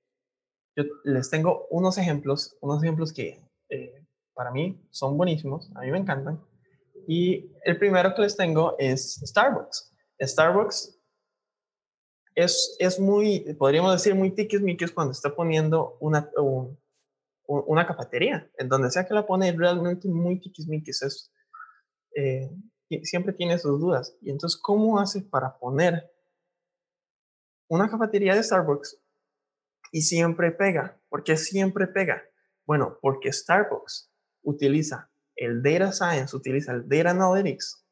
[0.76, 5.92] yo les tengo unos ejemplos, unos ejemplos que eh, para mí son buenísimos, a mí
[5.92, 6.44] me encantan.
[7.08, 9.94] Y el primero que les tengo es Starbucks.
[10.22, 11.00] Starbucks
[12.36, 16.30] es, es muy, podríamos decir, muy tiquismiquis cuando está poniendo una,
[17.46, 18.50] una cafetería.
[18.58, 21.02] En donde sea que la pone, realmente muy tiquismiquis.
[21.04, 21.32] Es,
[22.16, 22.50] eh,
[23.04, 24.16] siempre tiene sus dudas.
[24.22, 26.10] Y entonces, ¿cómo hace para poner
[27.68, 29.03] una cafetería de Starbucks
[29.94, 31.00] y siempre pega?
[31.08, 32.24] ¿Por qué siempre pega?
[32.66, 37.86] Bueno, porque Starbucks utiliza el Data Science, utiliza el Data Analytics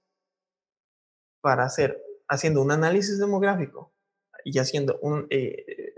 [1.42, 3.94] para hacer, haciendo un análisis demográfico
[4.44, 5.94] y haciendo un, eh,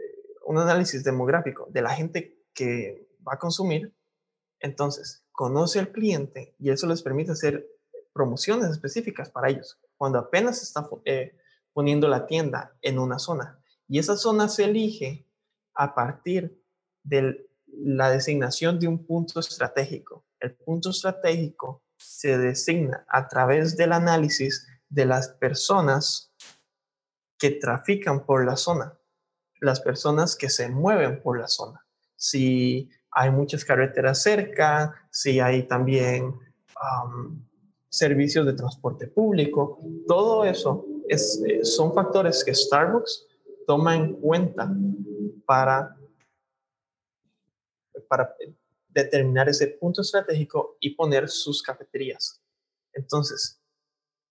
[0.46, 3.96] un análisis demográfico de la gente que va a consumir,
[4.60, 7.66] entonces conoce al cliente y eso les permite hacer
[8.12, 11.38] promociones específicas para ellos cuando apenas está eh,
[11.72, 13.63] poniendo la tienda en una zona.
[13.88, 15.26] Y esa zona se elige
[15.75, 16.62] a partir
[17.03, 20.25] de la designación de un punto estratégico.
[20.39, 26.31] El punto estratégico se designa a través del análisis de las personas
[27.38, 28.97] que trafican por la zona,
[29.59, 31.86] las personas que se mueven por la zona.
[32.15, 36.36] Si hay muchas carreteras cerca, si hay también
[37.89, 43.27] servicios de transporte público, todo eso es, eh, son factores que Starbucks
[43.65, 44.71] toma en cuenta
[45.45, 45.95] para,
[48.08, 48.36] para
[48.89, 52.41] determinar ese punto estratégico y poner sus cafeterías.
[52.93, 53.60] Entonces,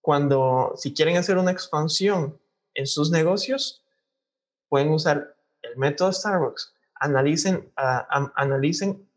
[0.01, 2.39] cuando, si quieren hacer una expansión
[2.73, 3.83] en sus negocios,
[4.69, 6.73] pueden usar el método Starbucks.
[6.95, 9.07] Analicen, analicen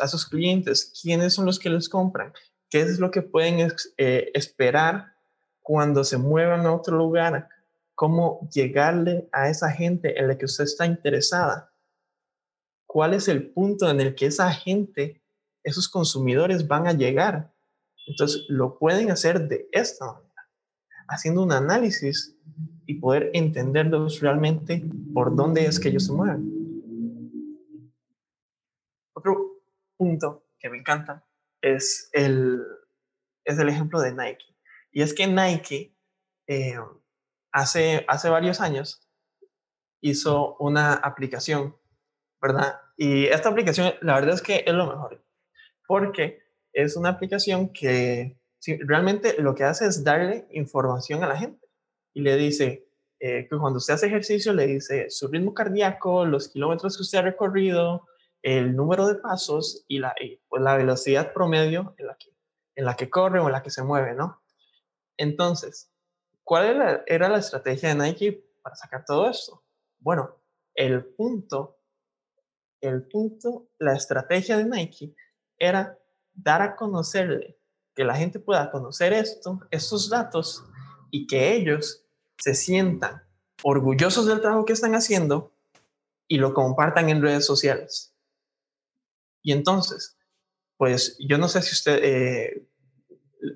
[0.00, 2.32] a sus clientes quiénes son los que les compran,
[2.68, 5.14] qué es lo que pueden eh, esperar
[5.62, 7.48] cuando se muevan a otro lugar,
[7.96, 11.72] cómo llegarle a esa gente en la que usted está interesada.
[12.86, 15.24] ¿Cuál es el punto en el que esa gente,
[15.64, 17.52] esos consumidores van a llegar?
[18.06, 20.48] Entonces, lo pueden hacer de esta manera,
[21.08, 22.36] haciendo un análisis
[22.84, 26.52] y poder entenderlos realmente por dónde es que ellos se mueven.
[29.14, 29.62] Otro
[29.96, 31.26] punto que me encanta
[31.62, 32.62] es el,
[33.44, 34.54] es el ejemplo de Nike.
[34.92, 35.96] Y es que Nike
[36.46, 36.76] eh,
[37.56, 39.00] hace, hace varios años
[40.02, 41.74] hizo una aplicación,
[42.40, 42.78] ¿verdad?
[42.98, 45.24] Y esta aplicación, la verdad es que es lo mejor,
[45.88, 46.42] porque
[46.74, 48.38] es una aplicación que
[48.80, 51.66] realmente lo que hace es darle información a la gente
[52.12, 52.90] y le dice
[53.20, 57.18] eh, que cuando usted hace ejercicio, le dice su ritmo cardíaco, los kilómetros que usted
[57.18, 58.06] ha recorrido,
[58.42, 60.14] el número de pasos y la,
[60.48, 62.36] pues la velocidad promedio en la, que,
[62.74, 64.42] en la que corre o en la que se mueve, ¿no?
[65.16, 65.90] Entonces,
[66.46, 69.64] ¿Cuál era, la estrategia de Nike para sacar todo esto?
[69.98, 70.36] Bueno,
[70.76, 71.80] el punto,
[72.80, 75.12] el punto, la estrategia de Nike
[75.58, 75.98] era
[76.32, 77.58] dar a conocerle,
[77.96, 80.62] que la gente pueda conocer esto, estos datos
[81.10, 82.04] y que ellos
[82.38, 83.24] se sientan
[83.64, 85.52] orgullosos del trabajo que están haciendo
[86.28, 88.14] y lo compartan en redes sociales.
[89.42, 90.16] Y entonces,
[90.76, 92.68] pues yo no sé si usted, eh,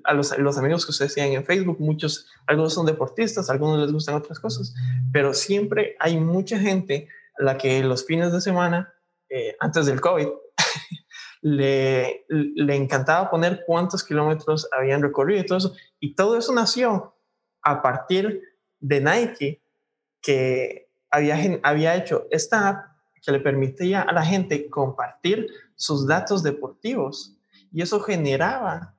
[0.03, 4.15] a los, amigos que ustedes tienen en Facebook, muchos, algunos son deportistas, algunos les gustan
[4.15, 4.73] otras cosas,
[5.11, 7.07] pero siempre hay mucha gente
[7.39, 8.93] a la que los fines de semana,
[9.29, 10.27] eh, antes del COVID,
[11.41, 17.15] le, le encantaba poner cuántos kilómetros habían recorrido y todo eso, y todo eso nació
[17.63, 18.41] a partir
[18.79, 19.63] de Nike,
[20.21, 22.85] que había, había hecho esta app
[23.21, 27.37] que le permitía a la gente compartir sus datos deportivos.
[27.71, 28.95] Y eso generaba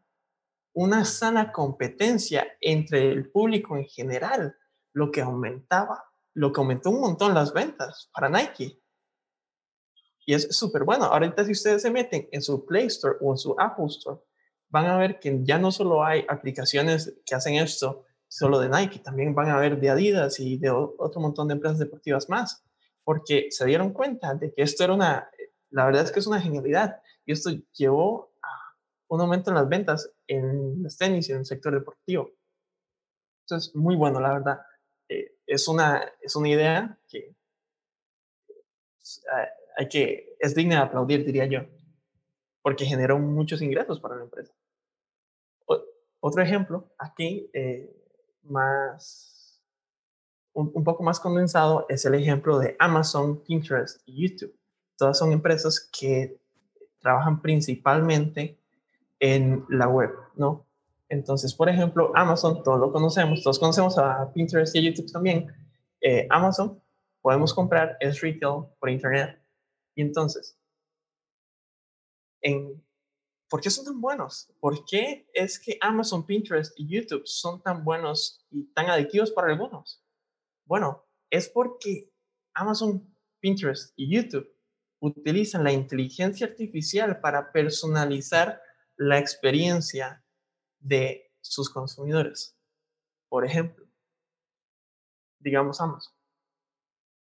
[0.74, 4.56] una sana competencia entre el público en general,
[4.92, 6.04] lo que aumentaba,
[6.34, 8.80] lo que aumentó un montón las ventas para Nike.
[10.24, 11.04] Y es súper bueno.
[11.04, 14.20] Ahorita si ustedes se meten en su Play Store o en su Apple Store,
[14.68, 19.00] van a ver que ya no solo hay aplicaciones que hacen esto solo de Nike,
[19.00, 22.64] también van a ver de Adidas y de otro montón de empresas deportivas más,
[23.04, 25.28] porque se dieron cuenta de que esto era una,
[25.68, 28.31] la verdad es que es una genialidad y esto llevó
[29.12, 32.30] un aumento en las ventas en los tenis y en el sector deportivo.
[33.44, 34.60] Esto es muy bueno, la verdad.
[35.06, 37.36] Eh, es, una, es una idea que eh,
[39.76, 41.60] hay que, es digna de aplaudir, diría yo,
[42.62, 44.54] porque generó muchos ingresos para la empresa.
[46.20, 47.94] otro ejemplo, aquí, eh,
[48.44, 49.62] más,
[50.54, 54.58] un, poco más condensado, es el ejemplo de Amazon, Pinterest y YouTube.
[54.96, 56.40] Todas son empresas que
[56.98, 58.61] trabajan principalmente
[59.22, 60.66] en la web, ¿no?
[61.08, 65.46] Entonces, por ejemplo, Amazon, todos lo conocemos, todos conocemos a Pinterest y a YouTube también.
[66.00, 66.82] Eh, Amazon,
[67.20, 69.40] podemos comprar, es retail por internet.
[69.94, 70.58] Y entonces,
[72.40, 72.82] en,
[73.48, 74.52] ¿por qué son tan buenos?
[74.58, 79.52] ¿Por qué es que Amazon, Pinterest y YouTube son tan buenos y tan adictivos para
[79.52, 80.02] algunos?
[80.64, 82.10] Bueno, es porque
[82.54, 83.08] Amazon,
[83.38, 84.48] Pinterest y YouTube
[85.00, 88.60] utilizan la inteligencia artificial para personalizar
[88.96, 90.24] la experiencia
[90.80, 92.56] de sus consumidores.
[93.28, 93.86] Por ejemplo,
[95.38, 96.14] digamos Amazon.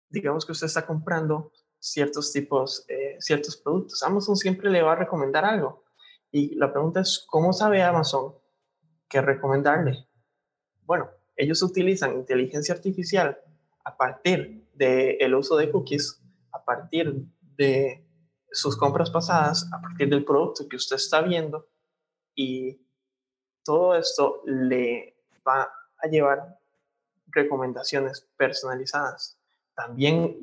[0.10, 4.02] Digamos que usted está comprando ciertos tipos, eh, ciertos productos.
[4.04, 5.84] Amazon siempre le va a recomendar algo.
[6.32, 8.36] Y la pregunta es, ¿cómo sabe Amazon
[9.08, 10.08] qué recomendarle?
[10.84, 13.38] Bueno, ellos utilizan inteligencia artificial
[13.84, 18.05] a partir del uso de cookies, a partir de
[18.56, 21.68] sus compras pasadas, a partir del producto que usted está viendo
[22.34, 22.80] y
[23.63, 26.58] todo esto le va a llevar
[27.28, 29.38] recomendaciones personalizadas.
[29.76, 30.38] También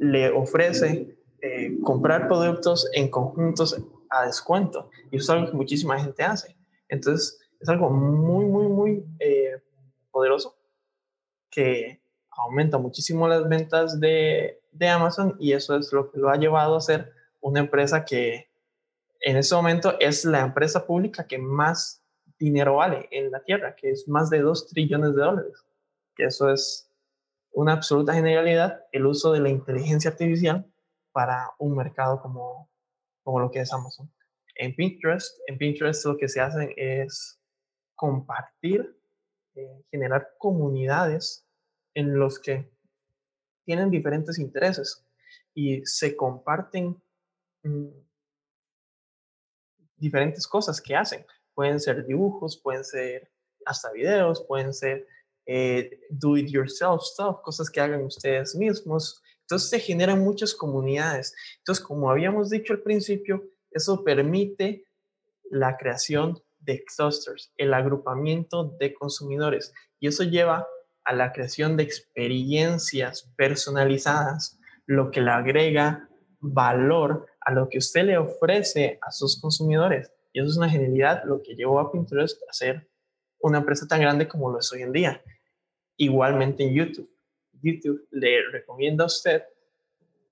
[0.00, 5.98] le ofrece eh, comprar productos en conjuntos a descuento y eso es algo que muchísima
[5.98, 6.56] gente hace.
[6.88, 9.62] Entonces es algo muy, muy, muy eh,
[10.10, 10.56] poderoso
[11.50, 16.36] que aumenta muchísimo las ventas de, de Amazon y eso es lo que lo ha
[16.36, 17.12] llevado a ser
[17.44, 18.50] una empresa que
[19.20, 22.02] en ese momento es la empresa pública que más
[22.38, 25.64] dinero vale en la Tierra, que es más de 2 trillones de dólares.
[26.16, 26.90] Que eso es
[27.52, 30.66] una absoluta genialidad, el uso de la inteligencia artificial
[31.12, 32.70] para un mercado como,
[33.22, 34.10] como lo que es Amazon.
[34.54, 37.38] En Pinterest, en Pinterest lo que se hace es
[37.94, 38.98] compartir,
[39.54, 41.46] eh, generar comunidades
[41.92, 42.70] en los que
[43.66, 45.06] tienen diferentes intereses
[45.52, 47.03] y se comparten
[49.96, 51.24] diferentes cosas que hacen.
[51.54, 53.30] Pueden ser dibujos, pueden ser
[53.64, 55.06] hasta videos, pueden ser
[55.46, 59.22] eh, do it yourself stuff, cosas que hagan ustedes mismos.
[59.40, 61.34] Entonces se generan muchas comunidades.
[61.58, 64.86] Entonces, como habíamos dicho al principio, eso permite
[65.50, 69.72] la creación de clusters, el agrupamiento de consumidores.
[70.00, 70.66] Y eso lleva
[71.04, 76.08] a la creación de experiencias personalizadas, lo que le agrega
[76.40, 80.10] valor a lo que usted le ofrece a sus consumidores.
[80.32, 82.88] Y eso es una genialidad, lo que llevó a Pinterest a ser
[83.40, 85.22] una empresa tan grande como lo es hoy en día.
[85.96, 87.10] Igualmente en YouTube.
[87.62, 89.42] YouTube le recomienda a usted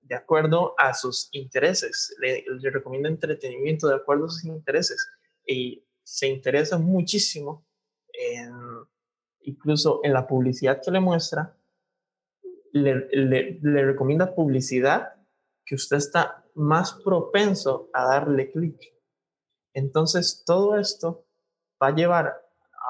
[0.01, 5.07] de acuerdo a sus intereses, le, recomienda entretenimiento de acuerdo a sus intereses
[5.47, 7.65] y se interesa muchísimo
[8.11, 8.51] en,
[9.41, 11.55] incluso en la publicidad que le muestra,
[12.73, 15.13] le recomienda publicidad
[15.65, 18.93] que usted está más propenso a darle clic.
[19.73, 21.25] Entonces, todo esto
[21.81, 22.33] va a llevar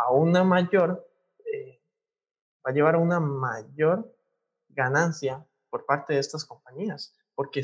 [0.05, 1.07] a una mayor,
[1.51, 1.82] eh,
[2.66, 4.14] va a llevar a una mayor
[4.70, 7.61] ganancia por parte de estas compañías, porque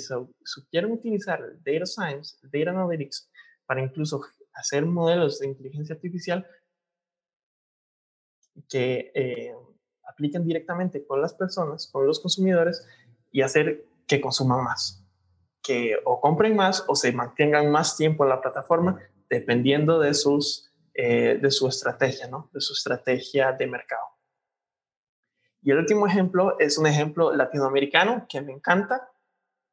[0.72, 3.30] quieren utilizar data science, data analytics,
[3.66, 4.22] para incluso
[4.54, 6.48] hacer modelos de inteligencia artificial
[8.68, 9.56] que eh,
[10.08, 12.86] apliquen directamente con las personas, con los consumidores
[13.32, 14.99] y hacer que consuman más
[15.70, 19.00] que o compren más o se mantengan más tiempo en la plataforma
[19.30, 22.50] dependiendo de, sus, eh, de su estrategia, ¿no?
[22.52, 24.02] de su estrategia de mercado.
[25.62, 29.12] Y el último ejemplo es un ejemplo latinoamericano que me encanta,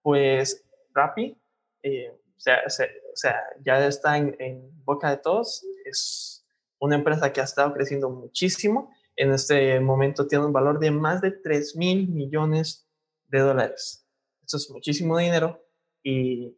[0.03, 1.40] pues Rappi,
[1.82, 6.47] eh, o, sea, ya está en, en boca de todos, es
[6.78, 11.22] una empresa que ha estado creciendo muchísimo, en este momento tiene un valor de más
[11.22, 12.86] de 3 mil millones
[13.28, 14.07] de dólares.
[14.44, 15.66] Eso es muchísimo dinero
[16.09, 16.57] y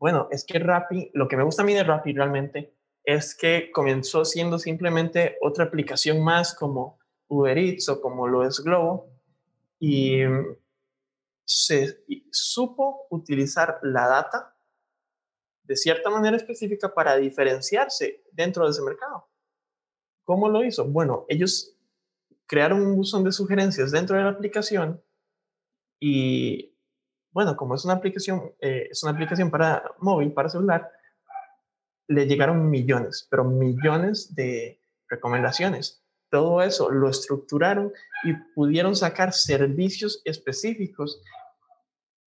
[0.00, 2.74] bueno, es que Rappi, lo que me gusta a mí de Rappi realmente
[3.04, 8.58] es que comenzó siendo simplemente otra aplicación más como Uber Eats o como lo es
[8.58, 9.08] Globo
[9.78, 10.18] y
[11.44, 14.56] se supo utilizar la data
[15.62, 19.28] de cierta manera específica para diferenciarse dentro de ese mercado.
[20.24, 20.84] ¿Cómo lo hizo?
[20.86, 21.78] Bueno, ellos
[22.46, 25.00] crearon un buzón de sugerencias dentro de la aplicación
[26.00, 26.73] y,
[27.34, 30.90] bueno, como es una aplicación, eh, es una aplicación para móvil, para celular,
[32.08, 36.04] le llegaron millones, pero millones de recomendaciones
[36.34, 37.92] todo eso lo estructuraron
[38.24, 41.22] y pudieron sacar servicios específicos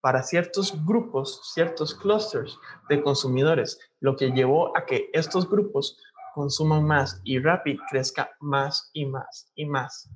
[0.03, 2.59] para ciertos grupos, ciertos clusters
[2.91, 5.99] de consumidores, lo que llevó a que estos grupos
[6.35, 10.11] consuman más y Rapid crezca más y más y más.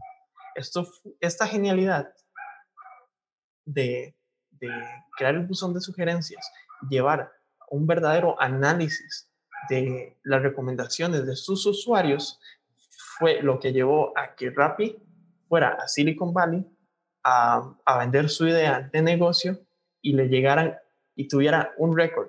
[1.20, 2.12] Esta genialidad
[3.64, 4.18] de,
[4.61, 4.71] de
[5.17, 6.51] crear el buzón de sugerencias,
[6.89, 7.33] llevar
[7.71, 9.29] un verdadero análisis
[9.69, 12.39] de las recomendaciones de sus usuarios,
[13.19, 14.97] fue lo que llevó a que Rappi
[15.49, 16.65] fuera a Silicon Valley
[17.25, 19.59] a, vender su idea de negocio
[20.01, 20.77] y le llegaran
[21.15, 22.29] y tuviera un récord.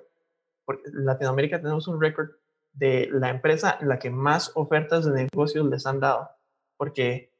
[0.68, 2.30] En Latinoamérica tenemos un récord
[2.72, 6.28] de la empresa en la que más ofertas de negocios les han dado.
[6.76, 7.32] Porque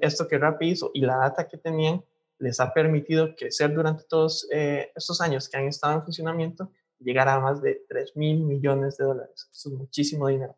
[0.00, 2.04] esto que Rappi hizo y la data que tenían
[2.38, 7.28] les ha permitido crecer durante todos eh, estos años que han estado en funcionamiento, llegar
[7.28, 9.48] a más de 3 mil millones de dólares.
[9.52, 10.56] Eso es muchísimo dinero.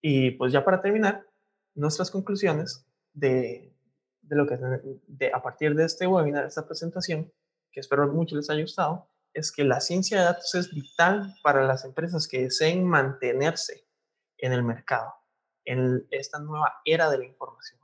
[0.00, 1.26] Y pues ya para terminar,
[1.74, 3.74] nuestras conclusiones de,
[4.22, 4.58] de lo que
[5.06, 7.32] de, a partir de este webinar, esta presentación,
[7.70, 11.64] que espero mucho les haya gustado, es que la ciencia de datos es vital para
[11.64, 13.86] las empresas que deseen mantenerse
[14.38, 15.14] en el mercado,
[15.64, 17.80] en esta nueva era de la información.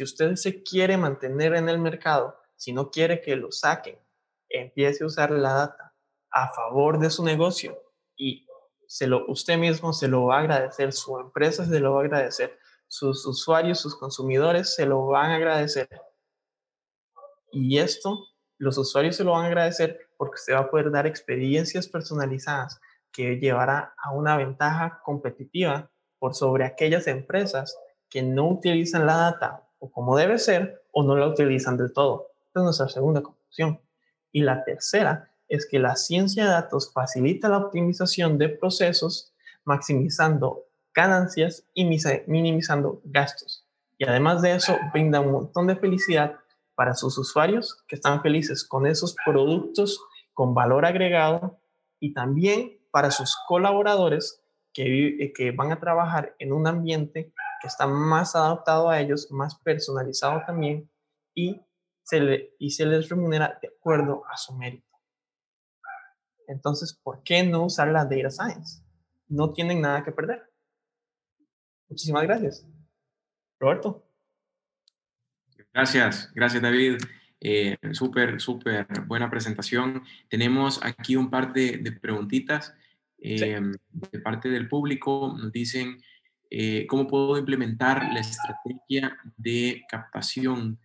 [0.00, 3.98] Si usted se quiere mantener en el mercado, si no quiere que lo saquen,
[4.48, 5.94] empiece a usar la data
[6.30, 7.78] a favor de su negocio
[8.16, 8.46] y
[8.86, 12.04] se lo, usted mismo se lo va a agradecer, su empresa se lo va a
[12.04, 15.86] agradecer, sus usuarios, sus consumidores se lo van a agradecer.
[17.52, 18.26] Y esto,
[18.56, 22.80] los usuarios se lo van a agradecer porque usted va a poder dar experiencias personalizadas
[23.12, 27.76] que llevará a una ventaja competitiva por sobre aquellas empresas
[28.08, 32.28] que no utilizan la data o como debe ser o no la utilizan del todo.
[32.46, 33.80] Esta es nuestra segunda conclusión.
[34.30, 40.66] Y la tercera es que la ciencia de datos facilita la optimización de procesos, maximizando
[40.94, 41.84] ganancias y
[42.26, 43.66] minimizando gastos.
[43.98, 46.36] Y además de eso, brinda un montón de felicidad
[46.74, 50.00] para sus usuarios que están felices con esos productos
[50.32, 51.60] con valor agregado
[51.98, 57.86] y también para sus colaboradores que, que van a trabajar en un ambiente que está
[57.86, 60.90] más adaptado a ellos, más personalizado también
[61.34, 61.60] y
[62.02, 64.86] se, le, y se les remunera de acuerdo a su mérito.
[66.48, 68.82] Entonces, ¿por qué no usar la data science?
[69.28, 70.42] No tienen nada que perder.
[71.88, 72.66] Muchísimas gracias.
[73.60, 74.04] Roberto.
[75.72, 76.98] Gracias, gracias David.
[77.40, 80.02] Eh, súper, súper buena presentación.
[80.28, 82.74] Tenemos aquí un par de, preguntitas
[83.18, 85.36] eh, de parte del público.
[85.38, 86.02] Nos dicen,
[86.50, 90.78] eh, ¿cómo puedo implementar la estrategia de captación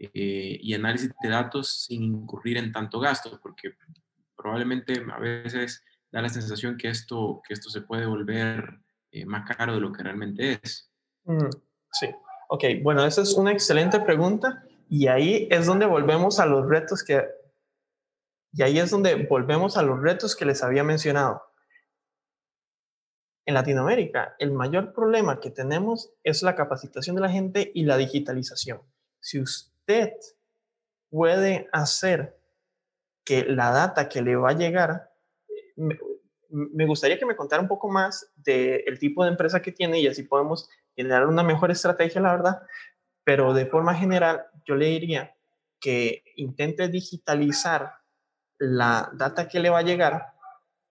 [0.00, 3.40] y análisis de datos sin incurrir en tanto gasto?
[3.42, 3.74] Porque
[4.36, 9.48] probablemente a veces da la sensación que esto, que esto se puede volver eh, más
[9.56, 10.90] caro de lo que realmente es.
[11.24, 11.50] Mm,
[11.92, 12.08] sí,
[12.48, 17.02] ok, bueno, esa es una excelente pregunta y ahí es donde volvemos a los retos
[17.02, 17.26] que...
[18.52, 21.42] Y ahí es donde volvemos a los retos que les había mencionado.
[23.48, 27.96] En Latinoamérica, el mayor problema que tenemos es la capacitación de la gente y la
[27.96, 28.82] digitalización.
[29.20, 30.12] Si usted
[31.08, 32.38] puede hacer
[33.24, 35.14] que la data que le va a llegar,
[35.78, 40.08] me, gustaría que me contara un poco más del tipo de empresa que tiene y
[40.08, 42.62] así podemos generar una mejor estrategia, la verdad.
[43.24, 45.34] Pero de forma general, yo le diría
[45.80, 47.94] que intente digitalizar
[48.58, 50.34] la data que le va a llegar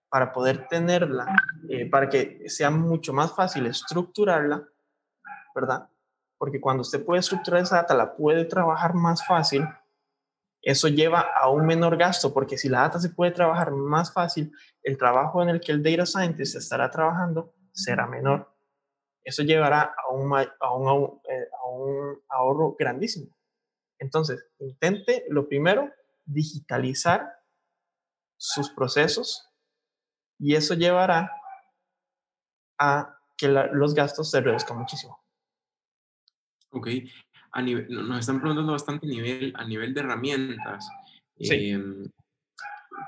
[0.09, 1.27] para poder tenerla,
[1.69, 4.67] eh, para que sea mucho más fácil estructurarla,
[5.53, 5.89] ¿verdad?
[6.37, 9.67] Porque cuando usted puede estructurar esa data, la puede trabajar más fácil
[10.61, 14.51] Eso lleva a un menor gasto porque si la data se puede trabajar más fácil,
[14.81, 18.53] el trabajo en el que el data scientist estará trabajando será menor.
[19.23, 23.27] Eso llevará a un, a un, eh, a un ahorro grandísimo.
[23.99, 25.91] Entonces, intente lo primero,
[26.25, 27.39] digitalizar
[28.37, 29.47] sus procesos
[30.39, 31.31] y eso llevará
[32.79, 35.19] a que los gastos se reduzcan muchísimo.
[36.71, 36.87] Ok,
[37.51, 40.89] a nivel, nos están preguntando bastante a nivel, a nivel de herramientas.
[41.37, 42.05] Em,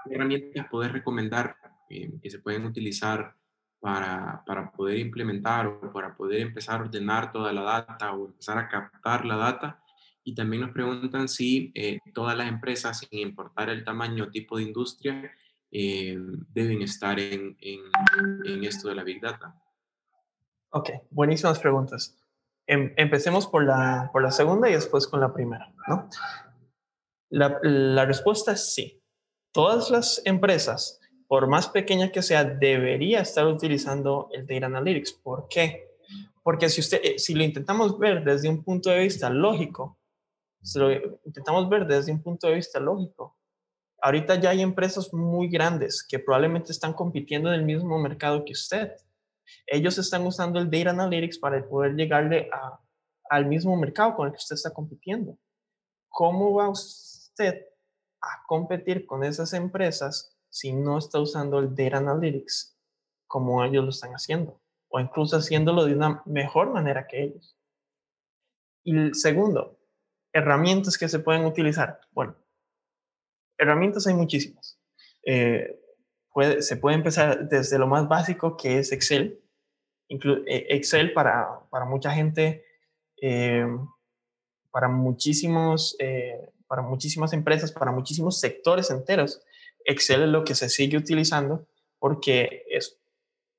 [0.06, 1.56] ¿Qué herramientas puedes recomendar
[1.90, 3.36] em, que se pueden utilizar
[3.80, 8.58] para, para, poder implementar o para poder empezar a ordenar toda la data o empezar
[8.58, 9.84] a captar la data?
[10.24, 14.58] Y también nos preguntan si eh, todas las empresas, sin importar el tamaño o tipo
[14.58, 15.32] de industria,
[15.72, 17.80] em, deben estar en, en,
[18.46, 19.56] en esto de la Big Data.
[20.72, 22.16] Ok, buenísimas preguntas.
[22.68, 26.10] Em, empecemos por la, por la segunda y después con la primera, ¿no?
[27.30, 29.02] La, la respuesta es sí.
[29.52, 35.14] Todas las empresas, por más pequeña que sea, debería estar utilizando el Data Analytics.
[35.14, 35.90] ¿Por qué?
[36.44, 39.98] Porque si, usted, eh, si lo intentamos ver desde un punto de vista lógico,
[40.62, 40.92] si lo
[41.26, 43.39] intentamos ver desde un punto de vista lógico,
[44.02, 48.54] ahorita ya hay empresas muy grandes que probablemente están compitiendo en el mismo mercado que
[48.54, 48.92] usted
[49.66, 52.50] ellos están usando el Data Analytics para poder llegarle
[53.30, 55.38] al mismo mercado con el que usted está compitiendo.
[56.10, 57.66] ¿Cómo va usted
[58.22, 62.78] a competir con esas empresas si no está usando el Data Analytics
[63.28, 64.60] como ellos lo están haciendo?
[64.90, 67.56] O incluso haciéndolo de una mejor manera que ellos.
[68.84, 69.78] Y segundo,
[70.34, 72.00] herramientas que se pueden utilizar.
[72.12, 72.36] Bueno,
[73.60, 74.80] herramientas hay muchísimas.
[75.26, 75.76] Eh,
[76.60, 79.40] se puede empezar desde lo más básico que es Excel.
[80.08, 82.64] E, Excel para, para mucha gente,
[83.22, 83.68] eh,
[84.72, 89.42] para, muchísimos, eh, para muchísimas empresas, para muchísimos sectores enteros.
[89.86, 91.68] Excel es lo que se sigue utilizando
[92.00, 92.98] porque es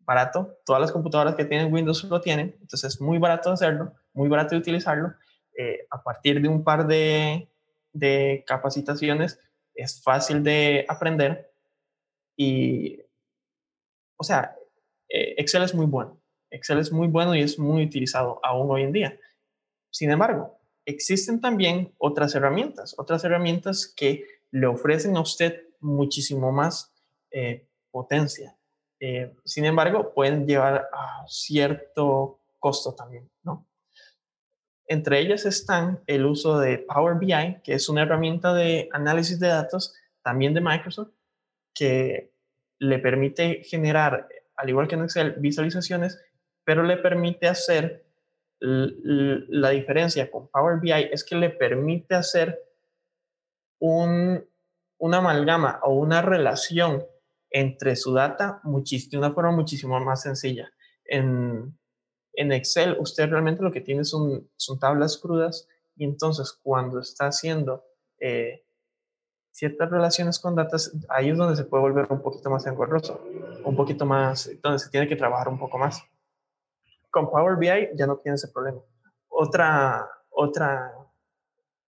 [0.01, 0.59] barato.
[0.65, 4.55] Todas las computadoras que tienen Windows lo tienen, entonces es muy barato hacerlo, muy barato
[4.55, 5.13] de utilizarlo.
[5.57, 7.51] Eh, a partir de un par de,
[7.93, 9.39] de capacitaciones
[9.81, 11.53] es fácil de aprender
[12.37, 13.01] y,
[14.17, 14.57] o sea,
[15.09, 16.21] eh, Excel es muy bueno.
[16.51, 19.21] Excel es muy bueno y es muy utilizado aún hoy en día.
[19.91, 26.93] Sin embargo, existen también otras herramientas, otras herramientas que le ofrecen a usted muchísimo más
[27.31, 28.57] eh, potencia.
[29.01, 33.67] Eh, sin embargo, pueden llevar a cierto costo también, ¿no?
[34.91, 39.47] Entre ellas están el uso de Power BI, que es una herramienta de análisis de
[39.47, 41.13] datos también de Microsoft,
[41.73, 42.33] que
[42.81, 44.27] le permite generar,
[44.57, 46.21] al igual que en Excel, visualizaciones,
[46.65, 48.05] pero le permite hacer
[48.59, 52.61] la diferencia con Power BI es que le permite hacer
[53.79, 54.45] un,
[54.99, 57.07] una amalgama o una relación
[57.49, 60.73] entre su data de una forma muchísimo más sencilla.
[61.05, 61.79] En,
[62.41, 64.49] en Excel, usted realmente lo que tiene son,
[64.81, 67.85] tablas crudas y entonces cuando está haciendo
[68.19, 68.65] eh,
[69.51, 73.21] ciertas relaciones con datos, ahí es donde se puede volver un poquito más engorroso,
[73.63, 76.03] un poquito más, donde se tiene que trabajar un poco más.
[77.11, 78.81] Con Power BI ya no tiene ese problema.
[79.29, 80.95] Otra, otra,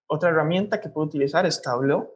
[0.06, 2.12] otra herramienta que puedo utilizar es Tableau.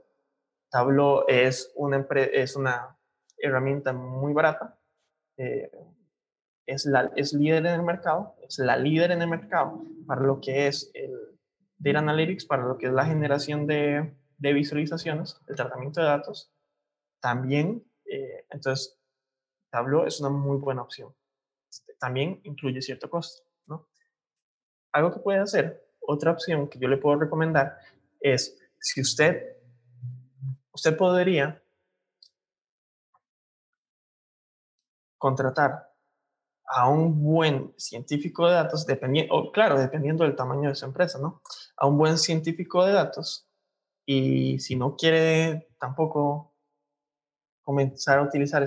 [0.71, 2.99] Tableau es una, es una
[3.39, 4.79] herramienta muy barata.
[5.39, 5.71] Eh,
[6.67, 10.41] es, la, es líder en el mercado, es la líder en el mercado para lo
[10.41, 11.13] que es el
[11.79, 16.53] Data Analytics, para lo que es la generación de, de visualizaciones, el tratamiento de datos,
[17.21, 18.99] también, eh, entonces,
[19.71, 21.15] Tableau es una muy buena opción.
[21.69, 23.89] Este, también incluye cierto costo, ¿no?
[24.93, 27.79] Algo que puede hacer, otra opción que yo le puedo recomendar
[28.21, 29.57] es, si usted,
[30.73, 31.63] usted podría
[35.19, 35.96] contratar
[36.67, 41.43] a un buen científico de datos, dependiendo, claro, dependiendo del tamaño de su empresa, ¿no?
[41.77, 43.49] A un buen científico de datos
[44.05, 46.55] y si no quiere tampoco
[47.63, 48.65] comenzar a utilizar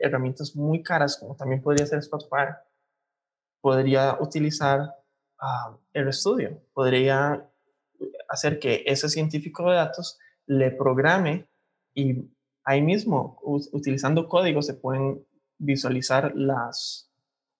[0.00, 2.54] herramientas muy caras, como también podría ser Spotify,
[3.60, 7.50] podría utilizar uh, el estudio, podría
[8.28, 11.48] hacer que ese científico de datos le programe
[11.92, 12.30] y
[12.64, 15.26] ahí mismo, utilizando código, se pueden
[15.58, 17.05] visualizar las,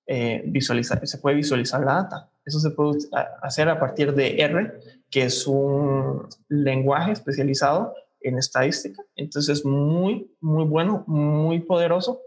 [0.07, 2.31] eh, visualizar, se puede visualizar la data.
[2.45, 2.99] Eso se puede
[3.43, 4.81] hacer a partir de R,
[5.11, 9.03] que es un lenguaje especializado en estadística.
[9.17, 12.23] Entonces, muy, muy bueno, muy poderoso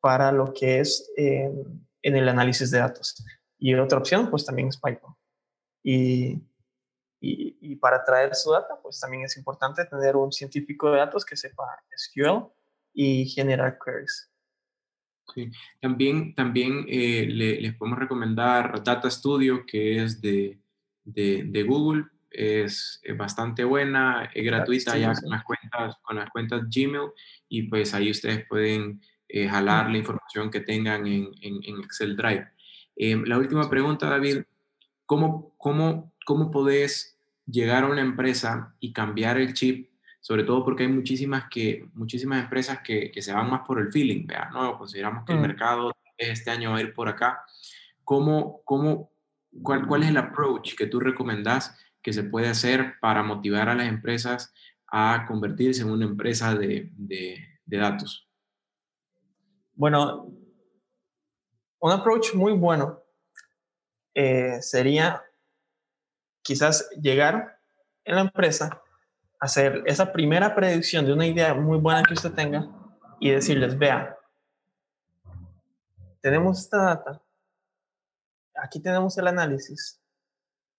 [0.00, 1.50] para lo que es eh,
[2.02, 3.24] en el análisis de datos.
[3.58, 5.14] Y otra opción, pues también es Python.
[5.82, 6.40] Y,
[7.20, 11.24] Y, y, para traer su data, pues también es importante tener un científico de datos
[11.24, 11.64] que sepa
[11.96, 12.52] SQL
[12.92, 14.30] y generar queries.
[15.34, 15.50] Sí.
[15.80, 20.58] También, también eh, les podemos recomendar Data Studio, que es de,
[21.04, 22.06] de, de Google.
[22.30, 27.10] Es, es, bastante buena, es gratuita ya con las, cuentas, con las cuentas Gmail
[27.48, 32.16] y pues ahí ustedes pueden eh, jalar la información que tengan en, en, en Excel
[32.16, 32.48] Drive.
[32.96, 34.42] Eh, la última pregunta, David,
[35.06, 39.90] ¿cómo, cómo, ¿cómo podés llegar a una empresa y cambiar el chip
[40.24, 43.92] sobre todo porque hay muchísimas, que, muchísimas empresas que, que se van más por el
[43.92, 44.48] feeling, ¿vea?
[44.54, 44.78] ¿no?
[44.78, 47.44] Consideramos que el mercado este año va a ir por acá.
[48.04, 49.12] ¿Cómo, cómo,
[49.62, 53.74] cuál, ¿Cuál es el approach que tú recomendás que se puede hacer para motivar a
[53.74, 54.54] las empresas
[54.86, 58.26] a convertirse en una empresa de, de, de datos?
[59.74, 60.32] Bueno,
[61.80, 62.98] un approach muy bueno
[64.14, 65.22] eh, sería
[66.40, 67.60] quizás llegar
[68.06, 68.80] en la empresa
[69.44, 72.66] hacer esa primera predicción de una idea muy buena que usted tenga
[73.20, 74.16] y decirles, vea,
[76.22, 77.22] tenemos esta data,
[78.54, 80.00] aquí tenemos el análisis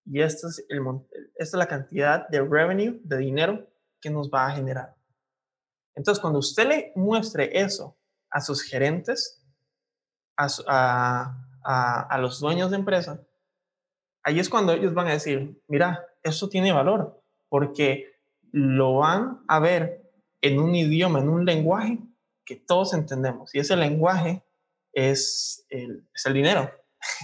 [0.04, 0.82] y esta es, el,
[1.36, 3.68] esta es la cantidad de revenue, de dinero
[4.02, 4.96] que nos va a generar.
[5.94, 7.96] Entonces, cuando usted le muestre eso
[8.32, 9.46] a sus gerentes,
[10.38, 13.22] a, a, a, a los dueños de empresa,
[14.24, 18.15] ahí es cuando ellos van a decir, mira, eso tiene valor, porque
[18.56, 22.00] lo van a ver en un idioma, en un lenguaje
[22.46, 23.54] que todos entendemos.
[23.54, 24.46] Y ese lenguaje
[24.94, 26.72] es el, es el dinero.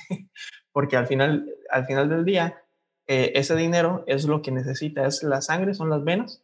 [0.74, 2.62] Porque al final, al final del día,
[3.08, 6.44] eh, ese dinero es lo que necesita, es la sangre, son las venas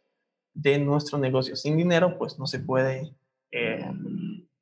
[0.54, 1.54] de nuestro negocio.
[1.54, 3.14] Sin dinero, pues no se puede,
[3.50, 3.92] eh,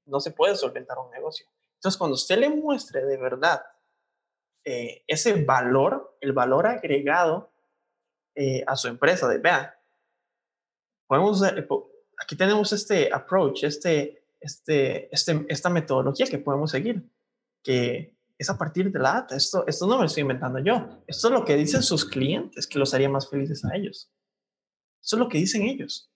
[0.07, 1.47] no se puede solventar un negocio.
[1.77, 3.63] Entonces, cuando usted le muestre de verdad
[4.65, 7.53] eh, ese valor, el valor agregado
[8.67, 9.71] a su empresa, de vean,
[11.07, 11.67] podemos, eh,
[12.23, 17.09] aquí tenemos este approach, este, este, este, esta metodología que podemos seguir,
[17.63, 19.37] que es a partir de la data.
[19.37, 21.03] Esto, esto no me lo estoy inventando yo.
[21.07, 24.13] Esto es lo que dicen sus clientes, que los haría más felices a ellos.
[25.03, 26.11] Eso es lo que dicen ellos.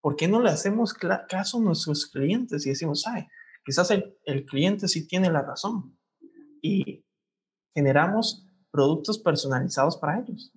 [0.00, 3.26] ¿Por qué no le hacemos caso a nuestros clientes y decimos, ay,
[3.64, 5.96] quizás el, el cliente sí tiene la razón?
[6.62, 7.04] Y
[7.74, 10.52] generamos productos personalizados para ellos.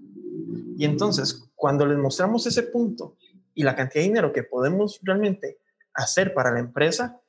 [0.77, 3.17] Y entonces, cuando les mostramos ese punto
[3.53, 5.59] y la cantidad de dinero que podemos realmente
[5.93, 7.21] hacer para la empresa,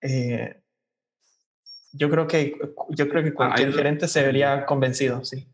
[0.00, 0.62] eh,
[1.92, 2.56] yo creo que
[2.90, 5.46] yo creo que ah, cualquier gerente se vería convencido, sí.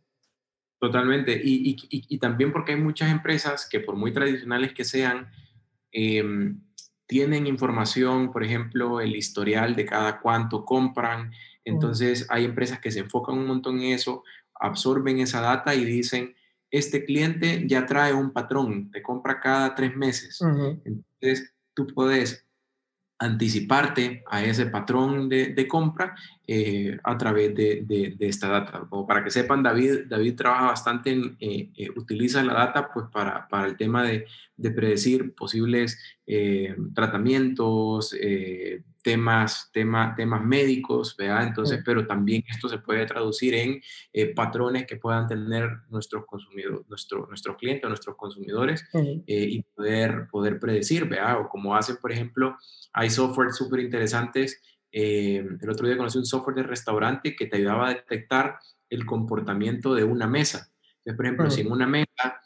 [0.80, 1.40] Totalmente.
[1.42, 5.28] Y, y, y, también porque hay muchas empresas que por muy tradicionales que sean,
[5.90, 6.60] em,
[7.06, 11.32] tienen información, por ejemplo, el historial de cada cuánto compran.
[11.64, 14.22] Entonces hay empresas que se enfocan un montón en eso,
[14.54, 16.36] absorben esa data y dicen,
[16.70, 20.40] este cliente ya trae un patrón, te compra cada tres meses.
[20.84, 22.44] Entonces, tú puedes
[23.20, 26.14] anticiparte a ese patrón de, compra
[26.46, 28.86] eh, a través de, esta data.
[28.88, 33.06] Como para que sepan, David, David trabaja bastante en, eh, eh, utiliza la data pues
[33.12, 35.98] para, para el tema de, predecir posibles
[36.94, 38.14] tratamientos,
[39.02, 41.44] temas, tema, temas médicos, ¿verdad?
[41.44, 43.80] Entonces, pero también esto se puede traducir en
[44.12, 50.26] eh, patrones que puedan tener nuestros consumidores, nuestro, nuestros clientes, nuestros consumidores eh, y poder,
[50.30, 51.40] poder predecir, ¿verdad?
[51.40, 52.56] O como hacen, por ejemplo,
[52.92, 54.60] hay software súper interesantes.
[54.90, 58.58] Eh, el otro día conocí un software de restaurante que te ayudaba a detectar
[58.90, 60.72] el comportamiento de una mesa.
[60.98, 62.40] Entonces, por ejemplo, si en una mesa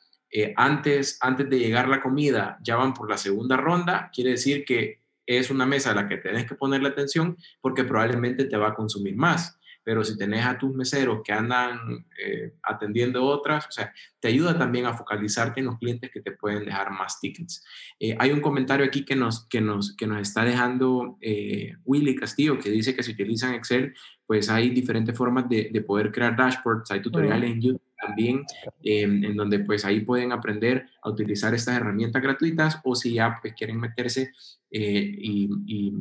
[0.56, 5.01] antes, antes de llegar la comida ya van por la segunda ronda, quiere decir que
[5.26, 8.74] es una mesa a la que tenés que ponerle atención porque probablemente te va a
[8.74, 9.58] consumir más.
[9.84, 14.56] Pero si tenés a tus meseros que andan eh, atendiendo otras, o sea, te ayuda
[14.56, 17.64] también a focalizarte en los clientes que te pueden dejar más tickets.
[17.98, 22.14] Eh, hay un comentario aquí que nos, que nos, que nos está dejando eh, Willy
[22.14, 23.92] Castillo, que dice que si utilizan Excel,
[24.24, 28.44] pues hay diferentes formas de, de poder crear dashboards, hay tutoriales en YouTube también,
[28.82, 33.38] em, en donde pues ahí pueden aprender a utilizar estas herramientas gratuitas o si ya
[33.40, 34.32] pues quieren meterse
[34.70, 35.94] eh, y, y,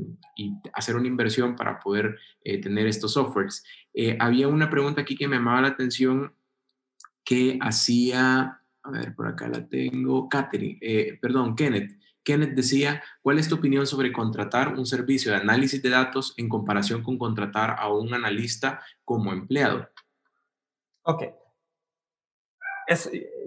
[0.73, 3.63] hacer una inversión para poder eh, tener estos softwares.
[3.93, 6.33] Eh, había una pregunta aquí que me llamaba la atención
[7.23, 11.91] que hacía, a ver, por acá la tengo, Katherine, perdón, Kenneth.
[12.23, 16.49] Kenneth decía, ¿cuál es tu opinión sobre contratar un servicio de análisis de datos en
[16.49, 19.89] comparación con contratar a un analista como empleado?
[21.03, 21.23] Ok,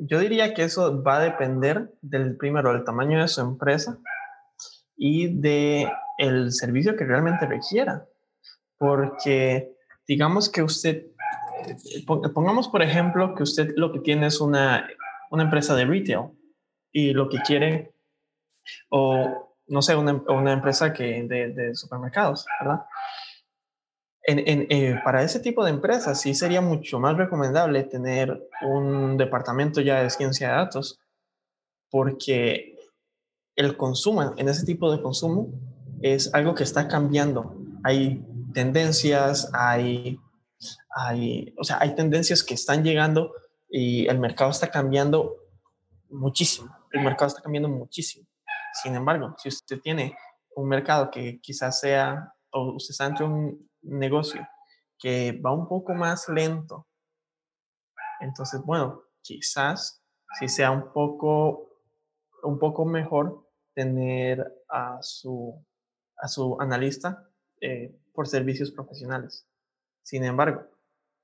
[0.01, 3.99] yo diría que eso va a depender del primero, del tamaño de su empresa
[4.97, 8.07] y de el servicio que realmente requiera.
[8.79, 9.77] Porque
[10.07, 11.07] digamos que usted
[12.07, 14.89] pongamos por ejemplo que usted lo que tiene es una,
[15.31, 16.31] una empresa de retail
[16.93, 17.93] y lo que quiere,
[18.89, 22.85] o no sé, una, una empresa que de, de, supermercados, ¿verdad?
[24.27, 29.19] En, en, eh, para ese tipo de empresas sí sería mucho más recomendable tener un
[29.19, 30.99] departamento ya de ciencia de datos,
[31.91, 32.79] porque
[33.55, 35.51] el consumo, en ese tipo de consumo,
[36.01, 37.55] es algo que está cambiando.
[37.83, 40.19] Hay tendencias, hay,
[40.97, 43.33] hay, o sea, hay tendencias que están llegando
[43.69, 45.37] y el mercado está cambiando
[46.09, 46.75] muchísimo.
[46.93, 48.27] El mercado está cambiando muchísimo.
[48.83, 50.17] Sin embargo, si usted tiene
[50.57, 54.47] un mercado que quizás sea, o usted está entre un negocio
[54.99, 56.87] que va un poco más lento,
[58.21, 60.03] entonces, bueno, quizás
[60.39, 61.69] si sea un poco,
[62.43, 65.65] un poco mejor tener a su,
[66.17, 67.29] a su analista
[67.61, 69.47] eh, por servicios profesionales.
[70.03, 70.67] Sin embargo,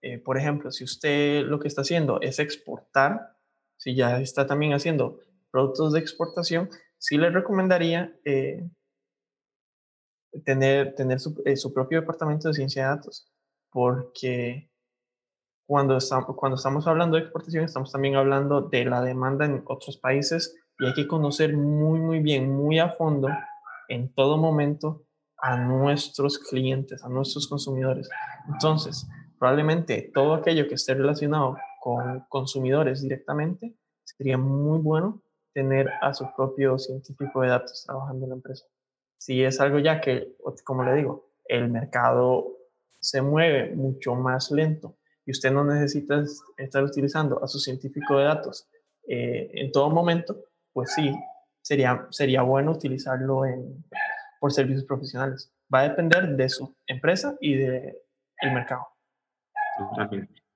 [0.03, 3.37] eh, por ejemplo, si usted lo que está haciendo es exportar,
[3.77, 8.69] si ya está también haciendo productos de exportación, sí le recomendaría eh,
[10.45, 13.31] tener, tener su, su, propio departamento de ciencia de datos,
[13.71, 14.71] porque
[15.67, 19.99] cuando, estamos, cuando estamos hablando de exportación, estamos también hablando de la demanda en otros
[19.99, 23.29] países y hay que conocer muy, muy bien, muy a fondo,
[23.89, 25.05] en todo momento,
[25.37, 28.09] a nuestros clientes, a nuestros consumidores.
[28.49, 29.09] Entonces,
[29.39, 33.75] probablemente todo aquello que esté relacionado con consumidores directamente,
[34.05, 35.23] sería muy bueno
[35.55, 38.67] tener a su propio científico de datos trabajando en la empresa.
[39.21, 42.57] Si es algo ya que, como le digo, el mercado
[43.01, 44.97] se mueve mucho más lento
[45.27, 46.25] y usted no necesita
[46.57, 48.67] estar utilizando a su científico de datos
[49.07, 51.15] eh, en todo momento, pues sí,
[51.61, 53.85] sería, sería bueno utilizarlo en,
[54.41, 55.53] por servicios profesionales.
[55.73, 57.99] Va a depender de su empresa y del
[58.41, 58.87] el mercado.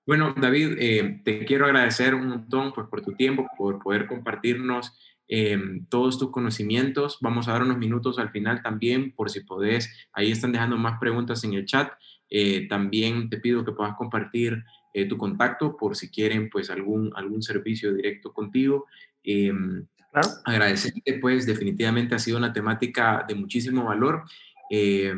[0.07, 4.99] Bueno, David, eh, te quiero agradecer un montón pues, por tu tiempo, por poder compartirnos
[5.29, 5.59] eh,
[5.89, 7.19] todos tus conocimientos.
[7.21, 10.09] Vamos a dar unos minutos al final también, por si podés.
[10.13, 11.93] Ahí están dejando más preguntas en el chat.
[12.31, 14.65] Eh, también te pido que puedas compartir
[15.09, 18.87] tu contacto por si quieren pues algún, algún servicio directo contigo.
[19.25, 20.29] Claro.
[20.45, 24.23] Agradecerte, pues definitivamente ha sido una temática de muchísimo valor.
[24.71, 25.15] Eh,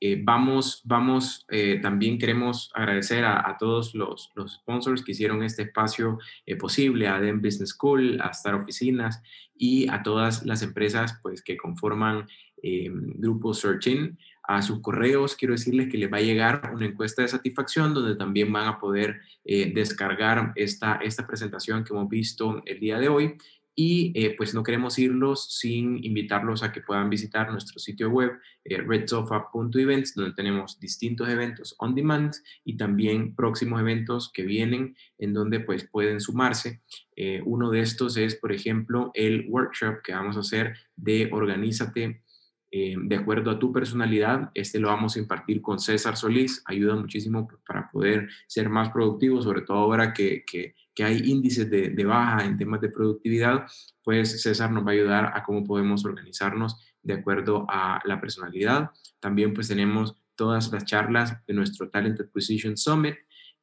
[0.00, 5.62] eh, vamos, vamos, eh, también queremos agradecer a, todos los, los, sponsors que hicieron este
[5.62, 6.18] espacio
[6.58, 9.20] posible, a DEM Business School, a Star Oficinas
[9.56, 12.26] y a todas las empresas pues, que conforman
[12.62, 14.16] Grupo Searching.
[14.44, 18.16] A sus correos quiero decirles que les va a llegar una encuesta de satisfacción donde
[18.16, 23.36] también van a poder descargar esta, esta presentación que hemos visto el día de hoy
[23.80, 28.32] y eh, pues no queremos irlos sin invitarlos a que puedan visitar nuestro sitio web
[28.64, 32.32] eh, redsofa.events donde tenemos distintos eventos on demand
[32.64, 36.82] y también próximos eventos que vienen en donde pues pueden sumarse.
[37.14, 42.24] Eh, uno de estos es por ejemplo el workshop que vamos a hacer de Organízate
[42.70, 44.50] de acuerdo a tu personalidad.
[44.54, 49.40] Este lo vamos a impartir con César Solís, ayuda muchísimo para poder ser más productivo,
[49.42, 53.68] sobre todo ahora que, que que hay índices de, de, baja en temas de productividad,
[54.02, 58.90] pues César nos va a ayudar a cómo podemos organizarnos de acuerdo a la personalidad.
[59.20, 63.14] También pues tenemos todas las charlas de nuestro Talent Acquisition Summit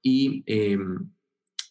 [0.02, 1.12] y em,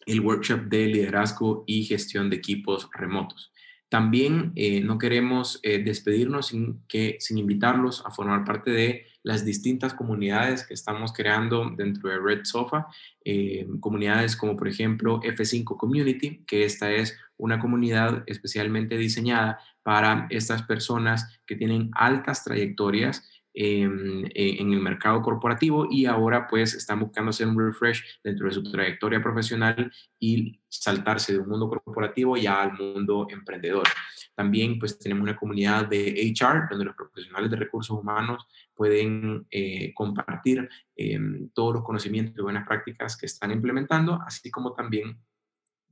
[0.05, 3.51] el workshop de liderazgo y gestión de equipos remotos.
[3.89, 9.45] También eh, no queremos eh, despedirnos sin, que, sin invitarlos a formar parte de las
[9.45, 12.87] distintas comunidades que estamos creando dentro de Red Sofa.
[13.23, 20.27] Eh, comunidades como por ejemplo F5 Community, que esta es una comunidad especialmente diseñada para
[20.29, 23.23] estas personas que tienen altas trayectorias
[23.57, 28.47] Em, eh, en el mercado corporativo y ahora pues están buscando hacer un refresh dentro
[28.47, 29.89] de su trayectoria profesional
[30.19, 33.87] y saltarse de un mundo corporativo ya al mundo emprendedor.
[34.35, 39.93] También pues tenemos una comunidad de HR donde los profesionales de recursos humanos pueden eh,
[39.93, 45.17] compartir em, todos los conocimientos y buenas prácticas que están implementando, así como también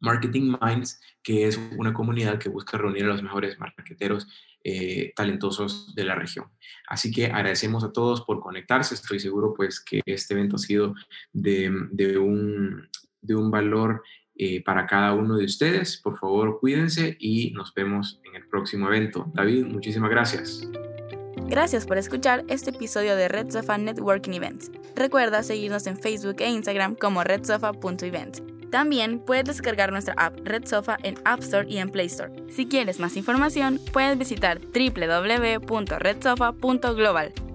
[0.01, 4.27] Marketing Minds, que es una comunidad que busca reunir a los mejores marketeros
[4.63, 6.45] eh, talentosos de la región.
[6.87, 8.95] Así que agradecemos a todos por conectarse.
[8.95, 10.95] Estoy seguro pues que este evento ha sido
[11.31, 12.87] de, de, un,
[13.21, 14.03] de un, valor
[14.35, 15.97] eh, para cada uno de ustedes.
[15.97, 19.29] Por favor, cuídense y nos vemos en el próximo evento.
[19.33, 20.67] David, muchísimas gracias.
[21.47, 24.71] Gracias por escuchar este episodio de Red Sofa Networking Events.
[24.95, 28.52] Recuerda seguirnos en Facebook e Instagram como redsofa.events.
[28.73, 32.33] También puedes descargar nuestra app Red Sofa en App Store y en Play Store.
[32.49, 37.52] Si quieres más información, puedes visitar www.redsofa.global.